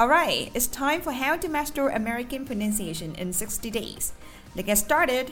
Alright, 0.00 0.50
it's 0.54 0.66
time 0.66 1.02
for 1.02 1.12
how 1.12 1.36
to 1.36 1.48
master 1.48 1.88
American 1.88 2.46
pronunciation 2.46 3.14
in 3.14 3.30
60 3.32 3.70
days. 3.70 4.14
Let's 4.56 4.66
get 4.66 4.78
started. 4.78 5.30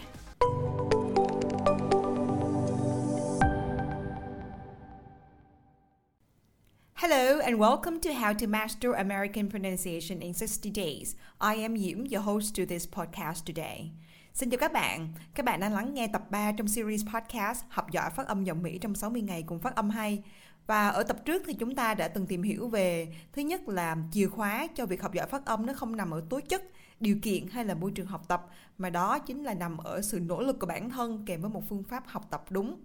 Hello 6.94 7.40
and 7.40 7.58
welcome 7.58 8.00
to 8.00 8.12
How 8.12 8.34
to 8.34 8.46
Master 8.46 8.92
American 8.92 9.48
Pronunciation 9.48 10.20
in 10.20 10.34
60 10.34 10.70
Days. 10.70 11.16
I 11.40 11.54
am 11.54 11.74
Yim, 11.76 12.04
your 12.06 12.20
host 12.20 12.54
to 12.56 12.66
this 12.66 12.86
podcast 12.86 13.46
today. 13.46 13.92
Xin 14.34 14.50
chào 14.50 14.58
các 14.58 14.72
bạn, 14.72 15.08
các 15.34 15.46
bạn 15.46 15.60
đang 15.60 15.74
lắng 15.74 15.94
nghe 15.94 16.08
tập 16.12 16.22
3 16.30 16.52
trong 16.52 16.68
series 16.68 17.04
podcast 17.14 17.64
Học 17.68 17.90
giỏi 17.90 18.10
phát 18.10 18.26
âm 18.26 18.44
giọng 18.44 18.62
Mỹ 18.62 18.78
trong 18.78 18.94
60 18.94 19.22
ngày 19.22 19.44
cùng 19.46 19.58
phát 19.58 19.76
âm 19.76 19.90
hay. 19.90 20.22
Và 20.70 20.88
ở 20.88 21.02
tập 21.02 21.24
trước 21.24 21.42
thì 21.46 21.54
chúng 21.54 21.74
ta 21.74 21.94
đã 21.94 22.08
từng 22.08 22.26
tìm 22.26 22.42
hiểu 22.42 22.68
về 22.68 23.14
thứ 23.32 23.42
nhất 23.42 23.68
là 23.68 23.96
chìa 24.12 24.26
khóa 24.26 24.66
cho 24.74 24.86
việc 24.86 25.02
học 25.02 25.14
giỏi 25.14 25.26
phát 25.26 25.46
âm 25.46 25.66
nó 25.66 25.72
không 25.72 25.96
nằm 25.96 26.10
ở 26.10 26.22
tố 26.30 26.40
chất, 26.40 26.62
điều 27.00 27.16
kiện 27.22 27.46
hay 27.46 27.64
là 27.64 27.74
môi 27.74 27.90
trường 27.90 28.06
học 28.06 28.28
tập 28.28 28.46
mà 28.78 28.90
đó 28.90 29.18
chính 29.18 29.42
là 29.44 29.54
nằm 29.54 29.78
ở 29.78 30.02
sự 30.02 30.20
nỗ 30.20 30.40
lực 30.40 30.58
của 30.60 30.66
bản 30.66 30.90
thân 30.90 31.22
kèm 31.26 31.40
với 31.40 31.50
một 31.50 31.62
phương 31.68 31.82
pháp 31.82 32.04
học 32.06 32.26
tập 32.30 32.44
đúng 32.50 32.80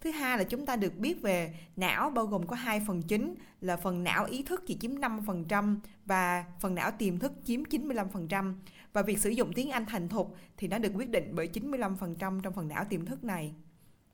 Thứ 0.00 0.10
hai 0.10 0.38
là 0.38 0.44
chúng 0.44 0.66
ta 0.66 0.76
được 0.76 0.98
biết 0.98 1.22
về 1.22 1.54
não 1.76 2.10
bao 2.10 2.26
gồm 2.26 2.46
có 2.46 2.56
hai 2.56 2.80
phần 2.86 3.02
chính 3.02 3.34
là 3.60 3.76
phần 3.76 4.04
não 4.04 4.24
ý 4.24 4.42
thức 4.42 4.62
chỉ 4.66 4.76
chiếm 4.80 4.94
5% 4.94 5.76
và 6.06 6.44
phần 6.60 6.74
não 6.74 6.90
tiềm 6.90 7.18
thức 7.18 7.32
chiếm 7.44 7.62
95%. 7.62 8.54
Và 8.92 9.02
việc 9.02 9.18
sử 9.18 9.30
dụng 9.30 9.52
tiếng 9.52 9.70
Anh 9.70 9.86
thành 9.86 10.08
thục 10.08 10.36
thì 10.56 10.68
nó 10.68 10.78
được 10.78 10.92
quyết 10.94 11.10
định 11.10 11.32
bởi 11.34 11.48
95% 11.54 12.40
trong 12.40 12.52
phần 12.52 12.68
não 12.68 12.84
tiềm 12.84 13.06
thức 13.06 13.24
này. 13.24 13.54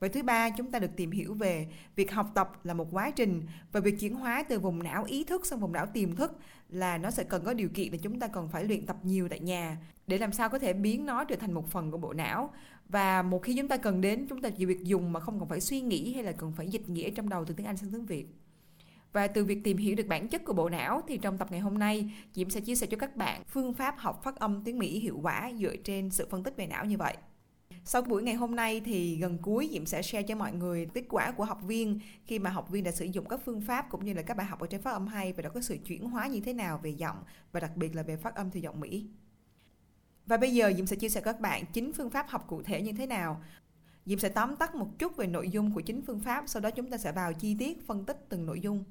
Và 0.05 0.09
thứ 0.09 0.23
ba, 0.23 0.51
chúng 0.51 0.71
ta 0.71 0.79
được 0.79 0.97
tìm 0.97 1.11
hiểu 1.11 1.35
về 1.35 1.67
việc 1.97 2.13
học 2.13 2.31
tập 2.35 2.65
là 2.65 2.75
một 2.75 2.89
quá 2.91 3.11
trình 3.11 3.43
và 3.73 3.81
việc 3.81 4.01
chuyển 4.01 4.15
hóa 4.15 4.45
từ 4.49 4.59
vùng 4.59 4.83
não 4.83 5.05
ý 5.05 5.25
thức 5.25 5.47
sang 5.47 5.61
vùng 5.61 5.73
não 5.73 5.87
tiềm 5.87 6.17
thức 6.17 6.39
là 6.69 6.99
nó 6.99 7.11
sẽ 7.11 7.25
cần 7.25 7.45
có 7.45 7.55
điều 7.55 7.69
kiện 7.69 7.91
để 7.91 7.99
chúng 7.99 8.21
ta 8.21 8.29
cần 8.29 8.49
phải 8.49 8.65
luyện 8.65 8.87
tập 8.87 8.97
nhiều 9.03 9.29
tại 9.29 9.41
nhà 9.41 9.79
để 10.07 10.19
làm 10.19 10.33
sao 10.33 10.49
có 10.49 10.59
thể 10.59 10.73
biến 10.73 11.07
nó 11.07 11.25
trở 11.25 11.37
thành 11.37 11.53
một 11.53 11.71
phần 11.71 11.91
của 11.91 11.99
bộ 11.99 12.13
não 12.13 12.51
và 12.89 13.23
một 13.23 13.43
khi 13.43 13.57
chúng 13.57 13.69
ta 13.69 13.77
cần 13.77 14.01
đến 14.01 14.27
chúng 14.29 14.43
ta 14.43 14.51
chỉ 14.51 14.65
việc 14.65 14.85
dùng 14.85 15.13
mà 15.13 15.21
không 15.21 15.39
cần 15.39 15.49
phải 15.49 15.61
suy 15.61 15.81
nghĩ 15.81 16.13
hay 16.15 16.25
là 16.25 16.33
cần 16.33 16.53
phải 16.53 16.69
dịch 16.69 16.89
nghĩa 16.89 17.11
trong 17.11 17.29
đầu 17.29 17.45
từ 17.45 17.55
tiếng 17.55 17.67
Anh 17.67 17.77
sang 17.77 17.91
tiếng 17.91 18.07
Việt 18.07 18.27
và 19.13 19.27
từ 19.27 19.45
việc 19.45 19.65
tìm 19.65 19.77
hiểu 19.77 19.95
được 19.95 20.07
bản 20.09 20.29
chất 20.29 20.45
của 20.45 20.53
bộ 20.53 20.69
não 20.69 21.03
thì 21.09 21.19
trong 21.19 21.39
tập 21.39 21.49
ngày 21.51 21.61
hôm 21.61 21.79
nay 21.79 22.11
Diễm 22.35 22.51
sẽ 22.51 22.61
chia 22.61 22.75
sẻ 22.75 22.87
cho 22.87 22.97
các 22.97 23.17
bạn 23.17 23.43
phương 23.49 23.75
pháp 23.75 23.95
học 23.99 24.21
phát 24.25 24.37
âm 24.37 24.63
tiếng 24.65 24.79
Mỹ 24.79 24.99
hiệu 24.99 25.19
quả 25.23 25.53
dựa 25.61 25.77
trên 25.77 26.11
sự 26.11 26.27
phân 26.31 26.43
tích 26.43 26.57
về 26.57 26.67
não 26.67 26.85
như 26.85 26.99
vậy. 26.99 27.17
Sau 27.85 28.03
buổi 28.03 28.23
ngày 28.23 28.35
hôm 28.35 28.57
nay 28.57 28.81
thì 28.85 29.17
gần 29.17 29.39
cuối 29.43 29.69
Diệm 29.73 29.87
sẽ 29.87 30.03
share 30.03 30.23
cho 30.23 30.37
mọi 30.37 30.53
người 30.53 30.87
kết 30.95 31.05
quả 31.09 31.33
của 31.33 31.45
học 31.45 31.63
viên 31.63 32.01
khi 32.25 32.39
mà 32.39 32.51
học 32.51 32.71
viên 32.71 32.85
đã 32.85 32.91
sử 32.91 33.05
dụng 33.05 33.29
các 33.29 33.41
phương 33.45 33.61
pháp 33.61 33.87
cũng 33.91 34.05
như 34.05 34.13
là 34.13 34.23
các 34.23 34.37
bài 34.37 34.47
học 34.47 34.61
ở 34.61 34.67
trên 34.67 34.83
phát 34.83 34.93
âm 34.93 35.07
hay 35.07 35.33
và 35.33 35.43
đã 35.43 35.49
có 35.49 35.61
sự 35.61 35.79
chuyển 35.87 36.05
hóa 36.05 36.27
như 36.27 36.41
thế 36.41 36.53
nào 36.53 36.81
về 36.83 36.91
giọng 36.91 37.17
và 37.53 37.61
đặc 37.61 37.77
biệt 37.77 37.97
là 37.97 38.03
về 38.03 38.17
phát 38.17 38.35
âm 38.35 38.51
từ 38.51 38.61
giọng 38.61 38.81
Mỹ. 38.81 39.07
Và 40.27 40.37
bây 40.37 40.55
giờ 40.55 40.73
Diệm 40.77 40.87
sẽ 40.87 40.97
chia 40.97 41.09
sẻ 41.09 41.21
các 41.21 41.41
bạn 41.41 41.65
chính 41.73 41.93
phương 41.93 42.11
pháp 42.11 42.29
học 42.29 42.45
cụ 42.49 42.63
thể 42.63 42.83
như 42.83 42.93
thế 42.93 43.07
nào. 43.07 43.43
Diệm 44.07 44.19
sẽ 44.19 44.29
tóm 44.29 44.57
tắt 44.57 44.75
một 44.75 44.99
chút 44.99 45.17
về 45.17 45.27
nội 45.27 45.49
dung 45.51 45.75
của 45.75 45.81
chính 45.81 46.03
phương 46.03 46.21
pháp, 46.21 46.45
sau 46.47 46.63
đó 46.63 46.71
chúng 46.71 46.91
ta 46.91 46.99
sẽ 46.99 47.13
vào 47.13 47.33
chi 47.33 47.57
tiết 47.59 47.87
phân 47.87 48.05
tích 48.05 48.27
từng 48.29 48.47
nội 48.47 48.61
dung. 48.61 48.85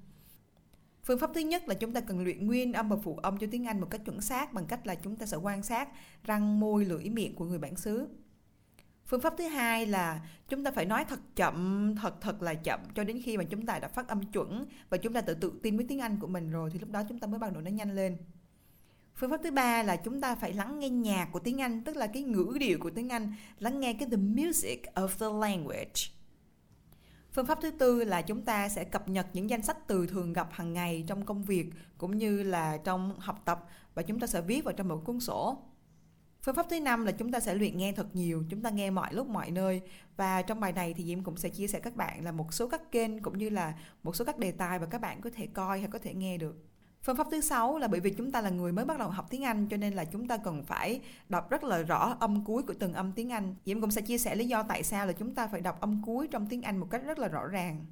Phương 1.03 1.19
pháp 1.19 1.31
thứ 1.34 1.41
nhất 1.41 1.67
là 1.67 1.75
chúng 1.75 1.94
ta 1.94 2.01
cần 2.01 2.23
luyện 2.23 2.47
nguyên 2.47 2.73
âm 2.73 2.90
và 2.90 2.95
phụ 3.03 3.16
âm 3.16 3.38
cho 3.38 3.47
tiếng 3.51 3.67
Anh 3.67 3.81
một 3.81 3.88
cách 3.90 4.01
chuẩn 4.05 4.22
xác 4.22 4.53
bằng 4.53 4.66
cách 4.66 4.88
là 4.88 4.95
chúng 4.95 5.16
ta 5.16 5.25
sẽ 5.25 5.38
quan 5.38 5.63
sát 5.63 5.90
răng, 6.23 6.59
môi, 6.59 6.85
lưỡi, 6.85 7.09
miệng 7.09 7.35
của 7.35 7.45
người 7.45 7.59
bản 7.59 7.75
xứ. 7.75 8.07
Phương 9.06 9.22
pháp 9.22 9.34
thứ 9.38 9.47
hai 9.47 9.86
là 9.86 10.22
chúng 10.50 10.64
ta 10.64 10.72
phải 10.72 10.86
nói 10.86 11.06
thật 11.06 11.19
chậm, 11.36 11.96
thật 12.02 12.22
thật 12.22 12.41
là 12.41 12.53
chậm 12.53 12.80
cho 12.96 13.03
đến 13.03 13.22
khi 13.24 13.38
mà 13.38 13.44
chúng 13.44 13.66
ta 13.66 13.80
đã 13.80 13.88
phát 13.88 14.08
âm 14.08 14.31
chuẩn 14.31 14.66
và 14.90 14.97
chúng 14.97 15.14
ta 15.14 15.22
tự 15.22 15.34
tự 15.34 15.53
tin 15.64 15.78
với 15.78 15.86
tiếng 15.90 16.00
Anh 16.00 16.19
của 16.19 16.28
mình 16.28 16.52
rồi 16.52 16.69
thì 16.74 16.80
lúc 16.80 16.90
đó 16.90 17.03
chúng 17.09 17.19
ta 17.19 17.28
mới 17.28 17.40
bắt 17.40 17.53
đầu 17.53 17.62
nói 17.62 17.72
nhanh 17.72 17.96
lên. 17.96 18.18
Phương 19.16 19.30
pháp 19.30 19.40
thứ 19.44 19.52
ba 19.52 19.84
là 19.84 19.96
chúng 19.96 20.22
ta 20.22 20.36
phải 20.36 20.53
lắng 20.53 20.80
nghe 20.80 20.90
nhạc 20.90 21.30
của 21.31 21.40
tiếng 21.40 21.62
Anh, 21.62 21.84
tức 21.84 21.96
là 21.96 22.08
cái 22.08 22.24
ngữ 22.24 22.58
điệu 22.59 22.78
của 22.81 22.90
tiếng 22.90 23.09
Anh, 23.09 23.34
lắng 23.59 23.80
nghe 23.80 23.94
cái 23.94 24.09
the 24.09 24.18
music 24.18 24.81
of 24.96 25.08
the 25.08 25.47
language. 25.47 25.94
Phương 27.31 27.46
pháp 27.46 27.59
thứ 27.62 27.72
tư 27.72 28.03
là 28.03 28.22
chúng 28.22 28.41
ta 28.41 28.70
sẽ 28.70 28.84
cập 28.84 29.09
nhật 29.09 29.28
những 29.34 29.50
danh 29.50 29.62
sách 29.62 29.88
từ 29.88 30.08
thường 30.08 30.34
gặp 30.34 30.47
hàng 30.52 30.74
ngày 30.74 31.03
trong 31.08 31.25
công 31.25 31.44
việc 31.44 31.66
cũng 31.97 32.18
như 32.18 32.44
là 32.44 32.78
trong 32.78 33.20
học 33.20 33.41
tập 33.46 33.66
và 33.94 34.02
chúng 34.02 34.20
ta 34.20 34.28
sẽ 34.28 34.41
viết 34.41 34.64
vào 34.64 34.74
trong 34.74 34.88
một 34.88 35.02
cuốn 35.06 35.20
sổ. 35.20 35.58
Phương 36.45 36.55
pháp 36.55 36.65
thứ 36.69 36.79
năm 36.79 37.05
là 37.05 37.11
chúng 37.11 37.31
ta 37.31 37.39
sẽ 37.39 37.55
luyện 37.55 37.77
nghe 37.77 37.91
thật 37.91 38.15
nhiều, 38.15 38.43
chúng 38.49 38.61
ta 38.61 38.69
nghe 38.69 38.89
mọi 38.89 39.13
lúc 39.13 39.27
mọi 39.27 39.51
nơi 39.51 39.81
và 40.17 40.41
trong 40.41 40.59
bài 40.59 40.73
này 40.73 40.93
thì 40.93 41.03
Diễm 41.03 41.23
cũng 41.23 41.37
sẽ 41.37 41.49
chia 41.49 41.67
sẻ 41.67 41.79
các 41.79 41.95
bạn 41.95 42.23
là 42.23 42.31
một 42.31 42.53
số 42.53 42.67
các 42.67 42.91
kênh 42.91 43.19
cũng 43.19 43.37
như 43.37 43.49
là 43.49 43.73
một 44.03 44.15
số 44.15 44.25
các 44.25 44.39
đề 44.39 44.51
tài 44.51 44.79
mà 44.79 44.85
các 44.85 45.01
bạn 45.01 45.21
có 45.21 45.29
thể 45.33 45.47
coi 45.47 45.79
hay 45.79 45.89
có 45.91 45.99
thể 45.99 46.13
nghe 46.13 46.37
được. 46.37 46.55
Phương 47.03 47.15
pháp 47.15 47.27
thứ 47.31 47.41
sáu 47.41 47.77
là 47.77 47.87
bởi 47.87 47.99
vì 47.99 48.09
chúng 48.17 48.31
ta 48.31 48.41
là 48.41 48.49
người 48.49 48.71
mới 48.71 48.85
bắt 48.85 48.99
đầu 48.99 49.09
học 49.09 49.27
tiếng 49.29 49.43
Anh 49.43 49.67
cho 49.67 49.77
nên 49.77 49.93
là 49.93 50.05
chúng 50.05 50.27
ta 50.27 50.37
cần 50.37 50.63
phải 50.63 51.01
đọc 51.29 51.49
rất 51.49 51.63
là 51.63 51.77
rõ 51.77 52.17
âm 52.19 52.45
cuối 52.45 52.63
của 52.63 52.73
từng 52.79 52.93
âm 52.93 53.11
tiếng 53.11 53.31
Anh. 53.31 53.55
Diễm 53.65 53.81
cũng 53.81 53.91
sẽ 53.91 54.01
chia 54.01 54.17
sẻ 54.17 54.35
lý 54.35 54.47
do 54.47 54.63
tại 54.63 54.83
sao 54.83 55.07
là 55.07 55.13
chúng 55.13 55.35
ta 55.35 55.47
phải 55.47 55.61
đọc 55.61 55.81
âm 55.81 56.01
cuối 56.05 56.27
trong 56.27 56.47
tiếng 56.47 56.61
Anh 56.61 56.77
một 56.77 56.87
cách 56.89 57.03
rất 57.05 57.19
là 57.19 57.27
rõ 57.27 57.47
ràng. 57.47 57.85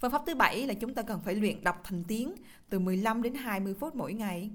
Phương 0.00 0.10
pháp 0.10 0.22
thứ 0.26 0.34
bảy 0.34 0.66
là 0.66 0.74
chúng 0.74 0.94
ta 0.94 1.02
cần 1.02 1.20
phải 1.20 1.34
luyện 1.34 1.64
đọc 1.64 1.80
thành 1.84 2.04
tiếng 2.04 2.34
từ 2.68 2.78
15 2.78 3.22
đến 3.22 3.34
20 3.34 3.74
phút 3.74 3.96
mỗi 3.96 4.14
ngày. 4.14 4.50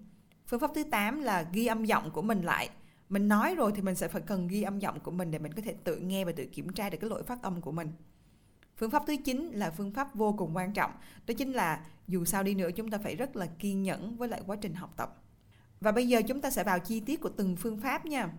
Phương 0.49 0.59
pháp 0.59 0.71
thứ 0.75 0.83
8 0.83 1.19
là 1.19 1.45
ghi 1.53 1.65
âm 1.65 1.85
giọng 1.85 2.11
của 2.11 2.21
mình 2.21 2.41
lại. 2.41 2.69
Mình 3.09 3.27
nói 3.27 3.55
rồi 3.55 3.71
thì 3.75 3.81
mình 3.81 3.95
sẽ 3.95 4.07
phải 4.07 4.21
cần 4.21 4.47
ghi 4.47 4.61
âm 4.61 4.79
giọng 4.79 4.99
của 4.99 5.11
mình 5.11 5.31
để 5.31 5.39
mình 5.39 5.53
có 5.53 5.61
thể 5.61 5.73
tự 5.83 5.95
nghe 5.97 6.25
và 6.25 6.31
tự 6.31 6.45
kiểm 6.45 6.69
tra 6.69 6.89
được 6.89 6.97
cái 7.01 7.09
lỗi 7.09 7.23
phát 7.23 7.41
âm 7.41 7.61
của 7.61 7.71
mình. 7.71 7.91
Phương 8.77 8.89
pháp 8.89 9.03
thứ 9.07 9.15
9 9.25 9.51
là 9.53 9.71
phương 9.71 9.91
pháp 9.91 10.15
vô 10.15 10.35
cùng 10.37 10.55
quan 10.55 10.73
trọng, 10.73 10.91
đó 11.27 11.33
chính 11.37 11.51
là 11.51 11.85
dù 12.07 12.25
sao 12.25 12.43
đi 12.43 12.53
nữa 12.53 12.69
chúng 12.75 12.89
ta 12.89 12.97
phải 12.97 13.15
rất 13.15 13.35
là 13.35 13.45
kiên 13.45 13.83
nhẫn 13.83 14.17
với 14.17 14.29
lại 14.29 14.41
quá 14.47 14.55
trình 14.61 14.73
học 14.73 14.93
tập. 14.97 15.23
Và 15.81 15.91
bây 15.91 16.07
giờ 16.07 16.21
chúng 16.27 16.41
ta 16.41 16.49
sẽ 16.49 16.63
vào 16.63 16.79
chi 16.79 16.99
tiết 16.99 17.21
của 17.21 17.29
từng 17.29 17.55
phương 17.55 17.77
pháp 17.77 18.05
nha. 18.05 18.29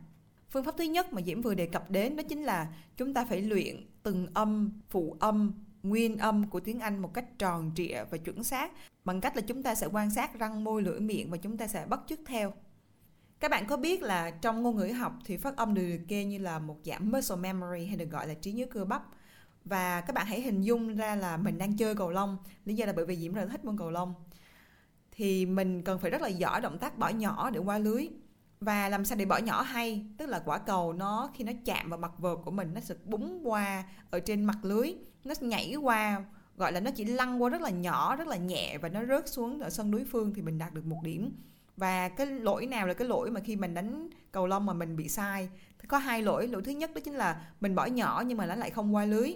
Phương 0.50 0.65
pháp 0.65 0.75
thứ 0.78 0.84
nhất 0.84 1.12
mà 1.12 1.22
Diễm 1.22 1.42
vừa 1.42 1.54
đề 1.54 1.66
cập 1.66 1.91
đến 1.91 2.16
đó 2.16 2.22
chính 2.28 2.42
là 2.42 2.75
chúng 2.97 3.15
ta 3.15 3.25
phải 3.25 3.42
luyện 3.42 3.87
từng 4.03 4.27
âm, 4.34 4.81
phụ 4.91 5.16
âm, 5.21 5.53
nguyên 5.82 6.18
âm 6.18 6.48
của 6.48 6.60
tiếng 6.60 6.80
Anh 6.80 7.02
một 7.02 7.14
cách 7.14 7.38
tròn 7.38 7.70
trịa 7.74 8.04
và 8.10 8.18
chuẩn 8.18 8.44
xác, 8.44 8.72
bằng 9.04 9.20
cách 9.20 9.36
là 9.36 9.42
chúng 9.42 9.62
ta 9.62 9.74
sẽ 9.74 9.86
quan 9.92 10.10
sát 10.10 10.38
răng, 10.38 10.64
môi, 10.64 10.82
lưỡi, 10.82 11.00
miệng 11.00 11.30
và 11.30 11.36
chúng 11.36 11.56
ta 11.56 11.66
sẽ 11.66 11.86
bắt 11.86 12.00
chước 12.06 12.18
theo. 12.26 12.52
Các 13.41 13.50
bạn 13.50 13.66
có 13.66 13.76
biết 13.76 14.02
là 14.02 14.30
trong 14.30 14.62
ngôn 14.62 14.76
ngữ 14.76 14.86
học 14.86 15.12
thì 15.24 15.36
phát 15.36 15.56
âm 15.56 15.74
được 15.74 15.96
kê 16.08 16.24
như 16.24 16.38
là 16.38 16.59
một 16.59 16.77
dạng 16.84 17.10
muscle 17.10 17.36
memory 17.36 17.84
hay 17.86 17.97
được 17.97 18.10
gọi 18.10 18.27
là 18.28 18.34
trí 18.34 18.53
nhớ 18.53 18.66
cơ 18.71 18.84
bắp? 18.84 19.03
Và 19.65 20.00
các 20.00 20.12
bạn 20.12 20.27
hãy 20.27 20.41
hình 20.41 20.62
dung 20.62 20.97
ra 20.97 21.15
là 21.15 21.36
mình 21.36 21.59
đang 21.59 21.77
chơi 21.77 21.94
cầu 21.94 22.10
lông. 22.10 22.36
Lý 22.65 22.74
do 22.74 22.86
là 22.86 22.92
bởi 22.92 23.06
vì 23.06 23.16
diễm 23.16 23.33
rất 23.33 23.48
thích 23.50 23.65
môn 23.65 23.78
cầu 23.78 23.91
lông. 23.91 24.15
Thì 25.12 25.47
mình 25.47 25.83
cần 25.83 25.98
phải 25.98 26.10
rất 26.10 26.22
là 26.22 26.28
giỏi 26.28 26.60
động 26.60 26.78
tác 26.78 26.98
bỏ 26.98 27.09
nhỏ 27.09 27.50
để 27.50 27.60
qua 27.60 27.78
lưới 27.78 28.09
và 28.60 28.89
làm 28.89 29.04
sao 29.04 29.18
để 29.18 29.24
bỏ 29.24 29.39
nhỏ 29.39 29.62
hay? 29.62 30.04
Tức 30.16 30.27
là 30.27 30.42
quả 30.45 30.59
cầu 30.59 30.92
nó, 30.92 31.30
khi 31.34 31.45
nó 31.45 31.53
chạm 31.65 31.91
vào 31.91 31.98
mặt 31.98 32.12
vợt 32.18 32.39
của 32.45 32.51
mình, 32.51 32.74
nó 32.74 32.80
sẽ 32.80 32.95
búng 33.04 33.41
qua 33.45 33.84
ở 34.10 34.21
trên 34.21 34.45
mặt 34.45 34.59
lưới. 34.62 34.95
Nó 35.24 35.34
nhảy 35.41 35.74
qua, 35.74 36.24
gọi 36.57 36.72
là 36.72 36.80
nó 36.80 36.91
chỉ 36.91 37.04
lăn 37.04 37.42
qua 37.42 37.51
rất 37.51 37.62
là 37.62 37.71
nhỏ, 37.71 38.16
rất 38.16 38.28
là 38.28 38.36
nhẹ 38.36 38.78
và 38.78 38.89
nó 38.89 39.04
rớt 39.04 39.28
xuống 39.28 39.60
ở 39.60 39.71
sân 39.71 39.91
đối 39.91 40.04
phương 40.04 40.34
thì 40.34 40.42
mình 40.42 40.59
đạt 40.59 40.74
được 40.74 40.86
một 40.86 41.01
điểm. 41.03 41.33
Và 41.77 42.09
cái 42.09 42.27
lỗi 42.27 42.66
nào 42.66 42.86
là 42.86 42.95
cái 42.95 43.09
lỗi 43.09 43.30
mà 43.30 43.41
khi 43.41 43.57
mình 43.57 43.74
đánh 43.74 44.09
cầu 44.33 44.47
lông 44.47 44.66
mà 44.66 44.72
mình 44.72 44.97
bị 44.97 45.09
sai? 45.09 45.48
Thì 45.78 45.89
có 45.89 45.98
hai 45.98 46.22
lỗi. 46.22 46.48
Lỗi 46.48 46.62
thứ 46.65 46.72
nhất 46.72 46.91
đó 46.95 47.01
chính 47.04 47.15
là 47.15 47.47
mình 47.60 47.74
bỏ 47.74 47.86
nhỏ 47.86 48.22
nhưng 48.27 48.39
mà 48.39 48.47
nó 48.47 48.54
lại 48.54 48.71
không 48.71 48.95
qua 48.95 49.04
lưới. 49.04 49.34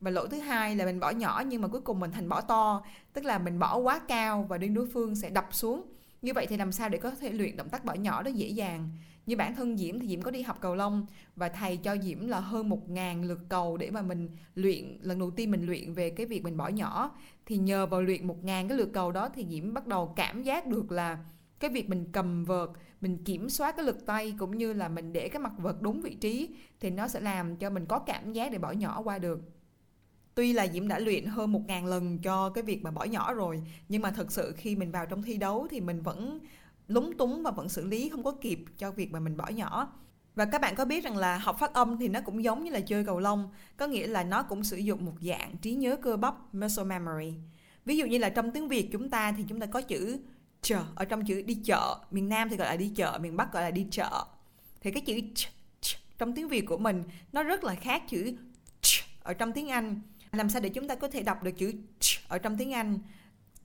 Và 0.00 0.10
lỗi 0.10 0.28
thứ 0.30 0.38
hai 0.38 0.76
là 0.76 0.84
mình 0.84 1.00
bỏ 1.00 1.10
nhỏ 1.10 1.42
nhưng 1.46 1.62
mà 1.62 1.68
cuối 1.68 1.80
cùng 1.80 2.00
mình 2.00 2.12
thành 2.12 2.28
bỏ 2.28 2.40
to. 2.40 2.84
Tức 3.12 3.24
là 3.24 3.38
mình 3.38 3.58
bỏ 3.58 3.76
quá 3.76 3.98
cao 3.98 4.46
và 4.48 4.58
đương 4.58 4.74
đối 4.74 4.86
phương 4.86 5.16
sẽ 5.16 5.30
đập 5.30 5.48
xuống. 5.50 5.93
Như 6.24 6.32
vậy 6.32 6.46
thì 6.46 6.56
làm 6.56 6.72
sao 6.72 6.88
để 6.88 6.98
có 6.98 7.10
thể 7.10 7.30
luyện 7.30 7.56
động 7.56 7.68
tác 7.68 7.84
bỏ 7.84 7.94
nhỏ 7.94 8.22
đó 8.22 8.28
dễ 8.28 8.48
dàng? 8.48 8.88
Như 9.26 9.36
bản 9.36 9.54
thân 9.54 9.76
Diễm 9.76 9.98
thì 9.98 10.08
Diễm 10.08 10.22
có 10.22 10.30
đi 10.30 10.42
học 10.42 10.58
cầu 10.60 10.74
lông 10.74 11.06
và 11.36 11.48
thầy 11.48 11.76
cho 11.76 11.96
Diễm 12.02 12.26
là 12.26 12.40
hơn 12.40 12.68
một 12.68 12.90
ngàn 12.90 13.24
lượt 13.24 13.40
cầu 13.48 13.76
để 13.76 13.90
mà 13.90 14.02
mình 14.02 14.28
luyện, 14.54 14.98
lần 15.00 15.18
đầu 15.18 15.30
tiên 15.30 15.50
mình 15.50 15.66
luyện 15.66 15.92
về 15.92 16.10
cái 16.10 16.26
việc 16.26 16.44
mình 16.44 16.56
bỏ 16.56 16.68
nhỏ 16.68 17.16
thì 17.46 17.56
nhờ 17.56 17.86
vào 17.86 18.02
luyện 18.02 18.26
một 18.26 18.44
ngàn 18.44 18.68
cái 18.68 18.78
lượt 18.78 18.90
cầu 18.92 19.12
đó 19.12 19.28
thì 19.34 19.46
Diễm 19.50 19.74
bắt 19.74 19.86
đầu 19.86 20.12
cảm 20.16 20.42
giác 20.42 20.66
được 20.66 20.92
là 20.92 21.18
cái 21.60 21.70
việc 21.70 21.88
mình 21.88 22.06
cầm 22.12 22.44
vợt, 22.44 22.68
mình 23.00 23.24
kiểm 23.24 23.50
soát 23.50 23.76
cái 23.76 23.86
lực 23.86 24.06
tay 24.06 24.34
cũng 24.38 24.58
như 24.58 24.72
là 24.72 24.88
mình 24.88 25.12
để 25.12 25.28
cái 25.28 25.40
mặt 25.40 25.52
vợt 25.58 25.76
đúng 25.80 26.00
vị 26.00 26.14
trí 26.14 26.48
thì 26.80 26.90
nó 26.90 27.08
sẽ 27.08 27.20
làm 27.20 27.56
cho 27.56 27.70
mình 27.70 27.86
có 27.86 27.98
cảm 27.98 28.32
giác 28.32 28.52
để 28.52 28.58
bỏ 28.58 28.72
nhỏ 28.72 29.02
qua 29.02 29.18
được 29.18 29.40
tuy 30.34 30.52
là 30.52 30.66
Diễm 30.68 30.88
đã 30.88 30.98
luyện 30.98 31.26
hơn 31.26 31.52
một 31.52 31.60
ngàn 31.66 31.86
lần 31.86 32.18
cho 32.18 32.50
cái 32.50 32.64
việc 32.64 32.82
mà 32.82 32.90
bỏ 32.90 33.04
nhỏ 33.04 33.34
rồi 33.34 33.62
nhưng 33.88 34.02
mà 34.02 34.10
thật 34.10 34.32
sự 34.32 34.54
khi 34.56 34.76
mình 34.76 34.90
vào 34.90 35.06
trong 35.06 35.22
thi 35.22 35.36
đấu 35.36 35.66
thì 35.70 35.80
mình 35.80 36.02
vẫn 36.02 36.38
lúng 36.88 37.16
túng 37.18 37.42
và 37.42 37.50
vẫn 37.50 37.68
xử 37.68 37.86
lý 37.86 38.08
không 38.08 38.24
có 38.24 38.32
kịp 38.40 38.58
cho 38.78 38.90
việc 38.90 39.12
mà 39.12 39.20
mình 39.20 39.36
bỏ 39.36 39.48
nhỏ. 39.48 39.92
Và 40.34 40.44
các 40.44 40.60
bạn 40.60 40.74
có 40.74 40.84
biết 40.84 41.04
rằng 41.04 41.16
là 41.16 41.38
học 41.38 41.56
phát 41.58 41.74
âm 41.74 41.98
thì 41.98 42.08
nó 42.08 42.20
cũng 42.20 42.44
giống 42.44 42.64
như 42.64 42.70
là 42.70 42.80
chơi 42.80 43.04
cầu 43.04 43.18
lông 43.18 43.50
có 43.76 43.86
nghĩa 43.86 44.06
là 44.06 44.24
nó 44.24 44.42
cũng 44.42 44.64
sử 44.64 44.76
dụng 44.76 45.04
một 45.04 45.14
dạng 45.20 45.56
trí 45.56 45.74
nhớ 45.74 45.96
cơ 45.96 46.16
bắp 46.16 46.54
muscle 46.54 46.84
memory. 46.84 47.34
Ví 47.84 47.96
dụ 47.96 48.06
như 48.06 48.18
là 48.18 48.28
trong 48.28 48.50
tiếng 48.50 48.68
việt 48.68 48.88
chúng 48.92 49.10
ta 49.10 49.32
thì 49.32 49.44
chúng 49.48 49.60
ta 49.60 49.66
có 49.66 49.80
chữ 49.80 50.18
chợ 50.62 50.84
ở 50.94 51.04
trong 51.04 51.24
chữ 51.24 51.42
đi 51.42 51.54
chợ 51.54 51.98
miền 52.10 52.28
nam 52.28 52.48
thì 52.48 52.56
gọi 52.56 52.68
là 52.68 52.76
đi 52.76 52.92
chợ 52.96 53.18
miền 53.22 53.36
bắc 53.36 53.52
gọi 53.52 53.62
là 53.62 53.70
đi 53.70 53.86
chợ. 53.90 54.24
Thì 54.80 54.90
cái 54.90 55.02
chữ 55.06 55.20
ch, 55.34 55.48
ch, 55.80 55.96
trong 56.18 56.34
tiếng 56.34 56.48
việt 56.48 56.66
của 56.66 56.78
mình 56.78 57.04
nó 57.32 57.42
rất 57.42 57.64
là 57.64 57.74
khác 57.74 58.02
chữ 58.08 58.32
ch, 58.82 59.04
ở 59.22 59.34
trong 59.34 59.52
tiếng 59.52 59.68
anh 59.68 60.00
làm 60.34 60.48
sao 60.48 60.60
để 60.60 60.68
chúng 60.68 60.88
ta 60.88 60.94
có 60.94 61.08
thể 61.08 61.22
đọc 61.22 61.42
được 61.42 61.50
chữ 61.50 61.72
ch 62.00 62.28
ở 62.28 62.38
trong 62.38 62.56
tiếng 62.56 62.72
anh? 62.72 62.98